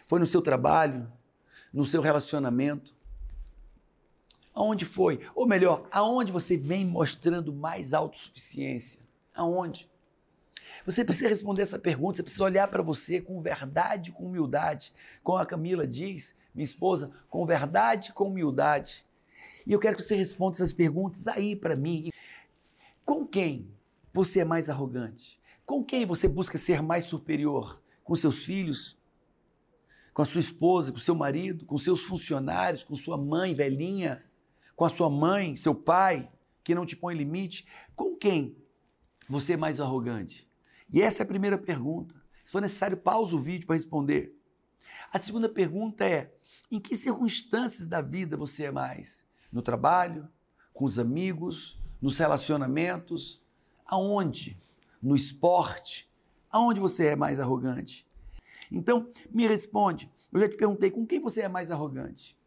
Foi 0.06 0.18
no 0.18 0.26
seu 0.26 0.42
trabalho? 0.42 1.10
No 1.72 1.84
seu 1.84 2.00
relacionamento? 2.00 2.94
Aonde 4.54 4.84
foi? 4.84 5.20
Ou 5.34 5.46
melhor, 5.46 5.88
aonde 5.90 6.30
você 6.30 6.56
vem 6.56 6.84
mostrando 6.84 7.52
mais 7.52 7.92
autossuficiência? 7.92 9.00
Aonde? 9.34 9.90
Você 10.84 11.04
precisa 11.04 11.28
responder 11.28 11.62
essa 11.62 11.78
pergunta, 11.78 12.16
você 12.16 12.22
precisa 12.22 12.44
olhar 12.44 12.68
para 12.68 12.82
você 12.82 13.20
com 13.20 13.40
verdade, 13.40 14.12
com 14.12 14.26
humildade. 14.26 14.92
Como 15.22 15.38
a 15.38 15.46
Camila 15.46 15.86
diz, 15.86 16.36
minha 16.54 16.64
esposa, 16.64 17.10
com 17.28 17.44
verdade, 17.44 18.12
com 18.12 18.28
humildade. 18.28 19.04
E 19.66 19.72
eu 19.72 19.80
quero 19.80 19.96
que 19.96 20.02
você 20.02 20.14
responda 20.14 20.56
essas 20.56 20.72
perguntas 20.72 21.26
aí 21.26 21.56
para 21.56 21.74
mim. 21.74 22.10
Com 23.04 23.26
quem 23.26 23.68
você 24.12 24.40
é 24.40 24.44
mais 24.44 24.70
arrogante? 24.70 25.40
Com 25.66 25.82
quem 25.82 26.06
você 26.06 26.28
busca 26.28 26.58
ser 26.58 26.82
mais 26.82 27.04
superior? 27.04 27.82
Com 28.02 28.14
seus 28.14 28.44
filhos? 28.44 28.96
Com 30.12 30.22
a 30.22 30.24
sua 30.24 30.40
esposa, 30.40 30.92
com 30.92 30.98
seu 30.98 31.14
marido, 31.14 31.64
com 31.64 31.76
seus 31.76 32.04
funcionários, 32.04 32.84
com 32.84 32.94
sua 32.94 33.16
mãe 33.16 33.54
velhinha, 33.54 34.22
com 34.76 34.84
a 34.84 34.88
sua 34.88 35.10
mãe, 35.10 35.56
seu 35.56 35.74
pai, 35.74 36.30
que 36.62 36.74
não 36.74 36.86
te 36.86 36.96
põe 36.96 37.14
limite? 37.14 37.66
Com 37.96 38.16
quem 38.16 38.56
você 39.28 39.54
é 39.54 39.56
mais 39.56 39.80
arrogante? 39.80 40.48
E 40.94 41.02
essa 41.02 41.22
é 41.22 41.24
a 41.24 41.26
primeira 41.26 41.58
pergunta. 41.58 42.14
Se 42.44 42.52
for 42.52 42.62
necessário, 42.62 42.96
pausa 42.96 43.34
o 43.34 43.38
vídeo 43.38 43.66
para 43.66 43.74
responder. 43.74 44.32
A 45.12 45.18
segunda 45.18 45.48
pergunta 45.48 46.04
é: 46.04 46.32
em 46.70 46.78
que 46.78 46.94
circunstâncias 46.94 47.88
da 47.88 48.00
vida 48.00 48.36
você 48.36 48.66
é 48.66 48.70
mais? 48.70 49.26
No 49.50 49.60
trabalho? 49.60 50.28
Com 50.72 50.84
os 50.84 50.96
amigos? 50.96 51.76
Nos 52.00 52.16
relacionamentos? 52.16 53.42
Aonde? 53.84 54.56
No 55.02 55.16
esporte? 55.16 56.08
Aonde 56.48 56.78
você 56.78 57.08
é 57.08 57.16
mais 57.16 57.40
arrogante? 57.40 58.06
Então, 58.70 59.10
me 59.32 59.48
responde. 59.48 60.08
Eu 60.32 60.38
já 60.38 60.48
te 60.48 60.56
perguntei 60.56 60.92
com 60.92 61.04
quem 61.04 61.18
você 61.18 61.40
é 61.40 61.48
mais 61.48 61.72
arrogante. 61.72 62.38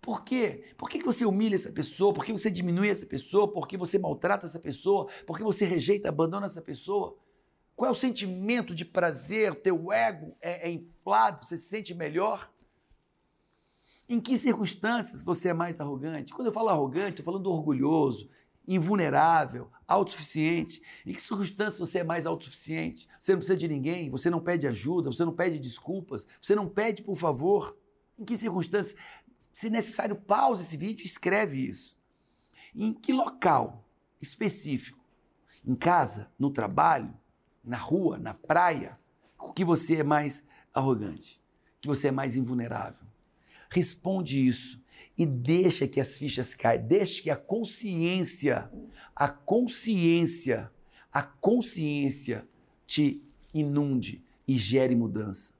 Por 0.00 0.22
quê? 0.22 0.72
Por 0.76 0.88
que 0.88 1.02
você 1.02 1.24
humilha 1.26 1.56
essa 1.56 1.72
pessoa? 1.72 2.14
Por 2.14 2.24
que 2.24 2.32
você 2.32 2.48
diminui 2.48 2.90
essa 2.90 3.06
pessoa? 3.06 3.52
Por 3.52 3.66
que 3.66 3.76
você 3.76 3.98
maltrata 3.98 4.46
essa 4.46 4.60
pessoa? 4.60 5.08
Por 5.26 5.36
que 5.36 5.42
você 5.42 5.66
rejeita, 5.66 6.08
abandona 6.08 6.46
essa 6.46 6.62
pessoa? 6.62 7.18
Qual 7.78 7.88
é 7.88 7.92
o 7.92 7.94
sentimento 7.94 8.74
de 8.74 8.84
prazer? 8.84 9.54
Teu 9.54 9.92
ego 9.92 10.36
é, 10.42 10.68
é 10.68 10.72
inflado? 10.72 11.46
Você 11.46 11.56
se 11.56 11.68
sente 11.68 11.94
melhor? 11.94 12.52
Em 14.08 14.20
que 14.20 14.36
circunstâncias 14.36 15.22
você 15.22 15.50
é 15.50 15.54
mais 15.54 15.78
arrogante? 15.78 16.34
Quando 16.34 16.48
eu 16.48 16.52
falo 16.52 16.70
arrogante, 16.70 17.20
estou 17.20 17.24
falando 17.24 17.46
orgulhoso, 17.46 18.28
invulnerável, 18.66 19.70
autossuficiente. 19.86 20.82
Em 21.06 21.12
que 21.12 21.22
circunstâncias 21.22 21.78
você 21.78 22.00
é 22.00 22.04
mais 22.04 22.26
autossuficiente? 22.26 23.08
Você 23.16 23.30
não 23.30 23.38
precisa 23.38 23.56
de 23.56 23.68
ninguém, 23.68 24.10
você 24.10 24.28
não 24.28 24.40
pede 24.40 24.66
ajuda, 24.66 25.12
você 25.12 25.24
não 25.24 25.32
pede 25.32 25.60
desculpas, 25.60 26.26
você 26.42 26.56
não 26.56 26.68
pede 26.68 27.04
por 27.04 27.14
favor. 27.14 27.78
Em 28.18 28.24
que 28.24 28.36
circunstâncias? 28.36 28.98
Se 29.52 29.70
necessário, 29.70 30.16
pause 30.16 30.64
esse 30.64 30.76
vídeo 30.76 31.04
e 31.04 31.06
escreve 31.06 31.64
isso. 31.64 31.96
Em 32.74 32.92
que 32.92 33.12
local 33.12 33.88
específico? 34.20 34.98
Em 35.64 35.76
casa? 35.76 36.28
No 36.36 36.50
trabalho? 36.50 37.16
Na 37.68 37.76
rua, 37.76 38.18
na 38.18 38.34
praia, 38.34 38.98
que 39.54 39.64
você 39.64 39.96
é 39.96 40.04
mais 40.04 40.44
arrogante, 40.72 41.40
que 41.80 41.86
você 41.86 42.08
é 42.08 42.10
mais 42.10 42.36
invulnerável. 42.36 43.06
Responde 43.70 44.44
isso 44.46 44.82
e 45.16 45.26
deixa 45.26 45.86
que 45.86 46.00
as 46.00 46.18
fichas 46.18 46.54
caem, 46.54 46.80
deixa 46.80 47.22
que 47.22 47.30
a 47.30 47.36
consciência, 47.36 48.70
a 49.14 49.28
consciência, 49.28 50.70
a 51.12 51.22
consciência 51.22 52.46
te 52.86 53.22
inunde 53.52 54.24
e 54.46 54.56
gere 54.56 54.94
mudança. 54.94 55.52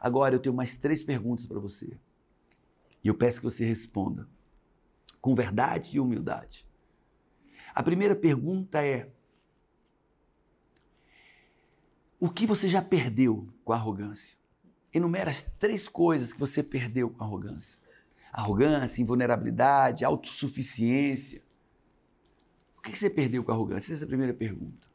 Agora 0.00 0.34
eu 0.34 0.40
tenho 0.40 0.54
mais 0.54 0.74
três 0.76 1.02
perguntas 1.02 1.46
para 1.46 1.60
você. 1.60 1.96
E 3.04 3.08
eu 3.08 3.14
peço 3.14 3.38
que 3.38 3.44
você 3.44 3.64
responda 3.64 4.28
com 5.20 5.34
verdade 5.34 5.96
e 5.96 6.00
humildade. 6.00 6.66
A 7.74 7.82
primeira 7.82 8.16
pergunta 8.16 8.84
é: 8.84 9.08
o 12.22 12.30
que 12.30 12.46
você 12.46 12.68
já 12.68 12.80
perdeu 12.80 13.44
com 13.64 13.72
a 13.72 13.76
arrogância? 13.76 14.38
Enumera 14.94 15.28
as 15.28 15.42
três 15.58 15.88
coisas 15.88 16.32
que 16.32 16.38
você 16.38 16.62
perdeu 16.62 17.10
com 17.10 17.20
a 17.20 17.26
arrogância: 17.26 17.80
arrogância, 18.32 19.02
invulnerabilidade, 19.02 20.04
autossuficiência. 20.04 21.42
O 22.78 22.80
que 22.80 22.96
você 22.96 23.10
perdeu 23.10 23.42
com 23.42 23.50
a 23.50 23.54
arrogância? 23.56 23.92
Essa 23.92 24.04
é 24.04 24.06
a 24.06 24.08
primeira 24.08 24.32
pergunta. 24.32 24.86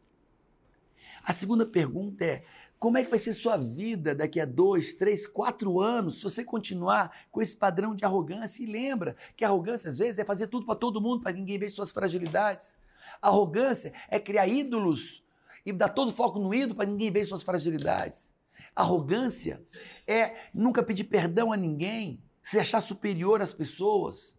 A 1.22 1.34
segunda 1.34 1.66
pergunta 1.66 2.24
é: 2.24 2.46
como 2.80 2.98
é 2.98 3.04
que 3.04 3.10
vai 3.10 3.20
ser 3.20 3.34
sua 3.34 3.58
vida 3.58 4.16
daqui 4.16 4.40
a 4.40 4.46
dois, 4.46 4.94
três, 4.94 5.28
quatro 5.28 5.82
anos 5.82 6.20
se 6.20 6.24
você 6.24 6.46
continuar 6.46 7.28
com 7.30 7.42
esse 7.42 7.58
padrão 7.58 7.94
de 7.94 8.06
arrogância? 8.06 8.64
E 8.64 8.68
lembra 8.68 9.18
que 9.36 9.44
arrogância 9.44 9.90
às 9.90 9.98
vezes 9.98 10.18
é 10.18 10.24
fazer 10.24 10.48
tudo 10.48 10.66
para 10.66 10.76
todo 10.76 11.02
mundo, 11.02 11.24
para 11.24 11.34
ninguém 11.34 11.60
ver 11.60 11.68
suas 11.68 11.92
fragilidades. 11.92 12.78
Arrogância 13.22 13.92
é 14.08 14.18
criar 14.18 14.48
ídolos 14.48 15.27
e 15.68 15.74
dar 15.74 15.90
todo 15.90 16.08
o 16.08 16.14
foco 16.14 16.40
no 16.40 16.54
ídolo 16.54 16.76
para 16.76 16.90
ninguém 16.90 17.12
ver 17.12 17.26
suas 17.26 17.44
fragilidades. 17.44 18.32
Arrogância 18.74 19.62
é 20.08 20.34
nunca 20.54 20.82
pedir 20.82 21.04
perdão 21.04 21.52
a 21.52 21.58
ninguém, 21.58 22.24
se 22.42 22.58
achar 22.58 22.80
superior 22.80 23.42
às 23.42 23.52
pessoas. 23.52 24.34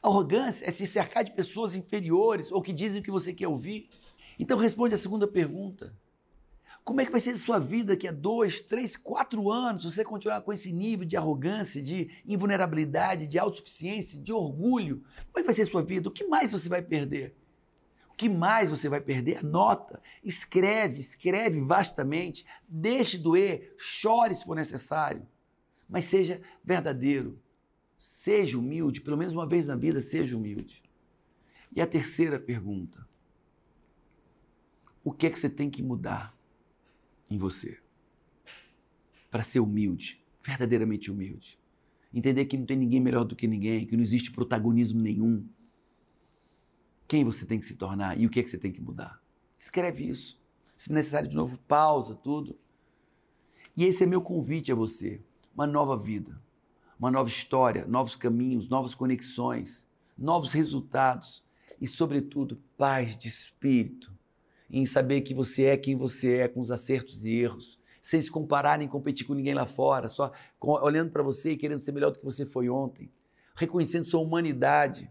Arrogância 0.00 0.64
é 0.64 0.70
se 0.70 0.86
cercar 0.86 1.24
de 1.24 1.32
pessoas 1.32 1.74
inferiores 1.74 2.52
ou 2.52 2.62
que 2.62 2.72
dizem 2.72 3.00
o 3.00 3.04
que 3.04 3.10
você 3.10 3.34
quer 3.34 3.48
ouvir. 3.48 3.90
Então 4.38 4.56
responde 4.56 4.94
a 4.94 4.98
segunda 4.98 5.26
pergunta. 5.26 5.92
Como 6.84 7.00
é 7.00 7.04
que 7.04 7.10
vai 7.10 7.20
ser 7.20 7.30
a 7.30 7.38
sua 7.38 7.58
vida 7.58 7.92
daqui 7.94 8.06
a 8.06 8.12
dois, 8.12 8.62
três, 8.62 8.96
quatro 8.96 9.50
anos 9.50 9.82
se 9.82 9.90
você 9.90 10.04
continuar 10.04 10.40
com 10.42 10.52
esse 10.52 10.70
nível 10.70 11.04
de 11.04 11.16
arrogância, 11.16 11.82
de 11.82 12.22
invulnerabilidade, 12.24 13.26
de 13.26 13.40
autossuficiência, 13.40 14.20
de 14.20 14.32
orgulho? 14.32 15.02
Como 15.32 15.38
é 15.38 15.40
que 15.40 15.46
vai 15.46 15.54
ser 15.54 15.62
a 15.62 15.66
sua 15.66 15.82
vida? 15.82 16.08
O 16.08 16.12
que 16.12 16.28
mais 16.28 16.52
você 16.52 16.68
vai 16.68 16.80
perder? 16.80 17.39
Que 18.20 18.28
mais 18.28 18.68
você 18.68 18.86
vai 18.86 19.00
perder? 19.00 19.38
Anota, 19.38 19.98
escreve, 20.22 21.00
escreve 21.00 21.62
vastamente, 21.62 22.44
deixe 22.68 23.16
doer, 23.16 23.74
chore 23.78 24.34
se 24.34 24.44
for 24.44 24.54
necessário, 24.54 25.26
mas 25.88 26.04
seja 26.04 26.38
verdadeiro. 26.62 27.40
Seja 27.96 28.58
humilde, 28.58 29.00
pelo 29.00 29.16
menos 29.16 29.32
uma 29.32 29.46
vez 29.46 29.66
na 29.66 29.74
vida, 29.74 30.02
seja 30.02 30.36
humilde. 30.36 30.82
E 31.74 31.80
a 31.80 31.86
terceira 31.86 32.38
pergunta: 32.38 33.08
o 35.02 35.12
que 35.12 35.26
é 35.26 35.30
que 35.30 35.40
você 35.40 35.48
tem 35.48 35.70
que 35.70 35.82
mudar 35.82 36.36
em 37.30 37.38
você 37.38 37.78
para 39.30 39.42
ser 39.42 39.60
humilde, 39.60 40.22
verdadeiramente 40.44 41.10
humilde? 41.10 41.58
Entender 42.12 42.44
que 42.44 42.58
não 42.58 42.66
tem 42.66 42.76
ninguém 42.76 43.00
melhor 43.00 43.24
do 43.24 43.34
que 43.34 43.46
ninguém, 43.46 43.86
que 43.86 43.96
não 43.96 44.04
existe 44.04 44.30
protagonismo 44.30 45.00
nenhum. 45.00 45.48
Quem 47.10 47.24
você 47.24 47.44
tem 47.44 47.58
que 47.58 47.66
se 47.66 47.74
tornar 47.74 48.16
e 48.16 48.24
o 48.24 48.30
que 48.30 48.38
é 48.38 48.42
que 48.42 48.48
você 48.48 48.56
tem 48.56 48.70
que 48.70 48.80
mudar? 48.80 49.20
Escreve 49.58 50.08
isso. 50.08 50.40
Se 50.76 50.92
necessário, 50.92 51.28
de 51.28 51.34
novo, 51.34 51.58
pausa 51.66 52.14
tudo. 52.14 52.56
E 53.76 53.84
esse 53.84 54.04
é 54.04 54.06
meu 54.06 54.22
convite 54.22 54.70
a 54.70 54.74
você: 54.74 55.20
uma 55.52 55.66
nova 55.66 55.96
vida 55.98 56.40
uma 57.00 57.10
nova 57.10 57.30
história, 57.30 57.86
novos 57.86 58.14
caminhos, 58.14 58.68
novas 58.68 58.94
conexões, 58.94 59.86
novos 60.18 60.52
resultados 60.52 61.42
e, 61.80 61.88
sobretudo, 61.88 62.62
paz 62.76 63.16
de 63.16 63.26
espírito 63.26 64.12
em 64.68 64.84
saber 64.84 65.22
que 65.22 65.32
você 65.32 65.64
é 65.64 65.76
quem 65.78 65.96
você 65.96 66.40
é, 66.40 66.48
com 66.48 66.60
os 66.60 66.70
acertos 66.70 67.24
e 67.24 67.30
erros, 67.30 67.80
sem 68.02 68.20
se 68.20 68.30
comparar 68.30 68.78
nem 68.78 68.86
competir 68.86 69.26
com 69.26 69.32
ninguém 69.32 69.54
lá 69.54 69.66
fora, 69.66 70.08
só 70.08 70.30
olhando 70.60 71.10
para 71.10 71.22
você 71.22 71.52
e 71.52 71.56
querendo 71.56 71.80
ser 71.80 71.92
melhor 71.92 72.12
do 72.12 72.18
que 72.18 72.24
você 72.24 72.44
foi 72.44 72.68
ontem, 72.68 73.10
reconhecendo 73.56 74.04
sua 74.04 74.20
humanidade. 74.20 75.10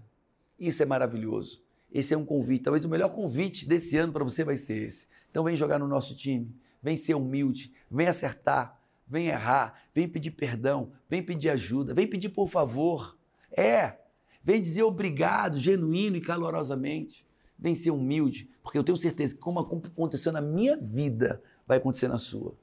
Isso 0.59 0.83
é 0.83 0.85
maravilhoso. 0.85 1.63
Esse 1.91 2.13
é 2.13 2.17
um 2.17 2.25
convite, 2.25 2.63
talvez 2.63 2.85
o 2.85 2.89
melhor 2.89 3.09
convite 3.09 3.67
desse 3.67 3.97
ano 3.97 4.13
para 4.13 4.23
você 4.23 4.43
vai 4.43 4.55
ser 4.55 4.87
esse. 4.87 5.07
Então 5.31 5.43
vem 5.43 5.55
jogar 5.55 5.79
no 5.79 5.87
nosso 5.87 6.15
time, 6.15 6.55
vem 6.81 6.95
ser 6.95 7.15
humilde, 7.15 7.73
vem 7.89 8.07
acertar, 8.07 8.79
vem 9.07 9.27
errar, 9.27 9.81
vem 9.93 10.07
pedir 10.07 10.31
perdão, 10.31 10.91
vem 11.09 11.23
pedir 11.23 11.49
ajuda, 11.49 11.93
vem 11.93 12.07
pedir 12.07 12.29
por 12.29 12.47
favor. 12.47 13.17
É, 13.51 13.97
vem 14.43 14.61
dizer 14.61 14.83
obrigado, 14.83 15.57
genuíno 15.57 16.15
e 16.15 16.21
calorosamente. 16.21 17.25
Vem 17.57 17.75
ser 17.75 17.91
humilde, 17.91 18.49
porque 18.63 18.77
eu 18.77 18.83
tenho 18.83 18.97
certeza 18.97 19.33
que 19.33 19.41
como 19.41 19.59
aconteceu 19.59 20.31
na 20.31 20.41
minha 20.41 20.77
vida, 20.77 21.41
vai 21.67 21.77
acontecer 21.77 22.07
na 22.07 22.17
sua. 22.17 22.55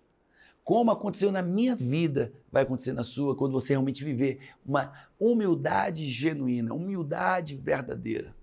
Como 0.65 0.91
aconteceu 0.91 1.31
na 1.31 1.43
minha 1.43 1.75
vida, 1.75 2.33
vai 2.51 2.63
acontecer 2.63 2.93
na 2.93 3.05
sua, 3.05 3.37
quando 3.37 3.53
você 3.53 3.73
realmente 3.73 4.03
viver 4.03 4.41
uma 4.65 4.93
humildade 5.19 6.09
genuína, 6.09 6.75
humildade 6.75 7.55
verdadeira. 7.55 8.35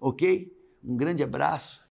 Ok? 0.00 0.50
Um 0.82 0.96
grande 0.96 1.22
abraço 1.22 1.86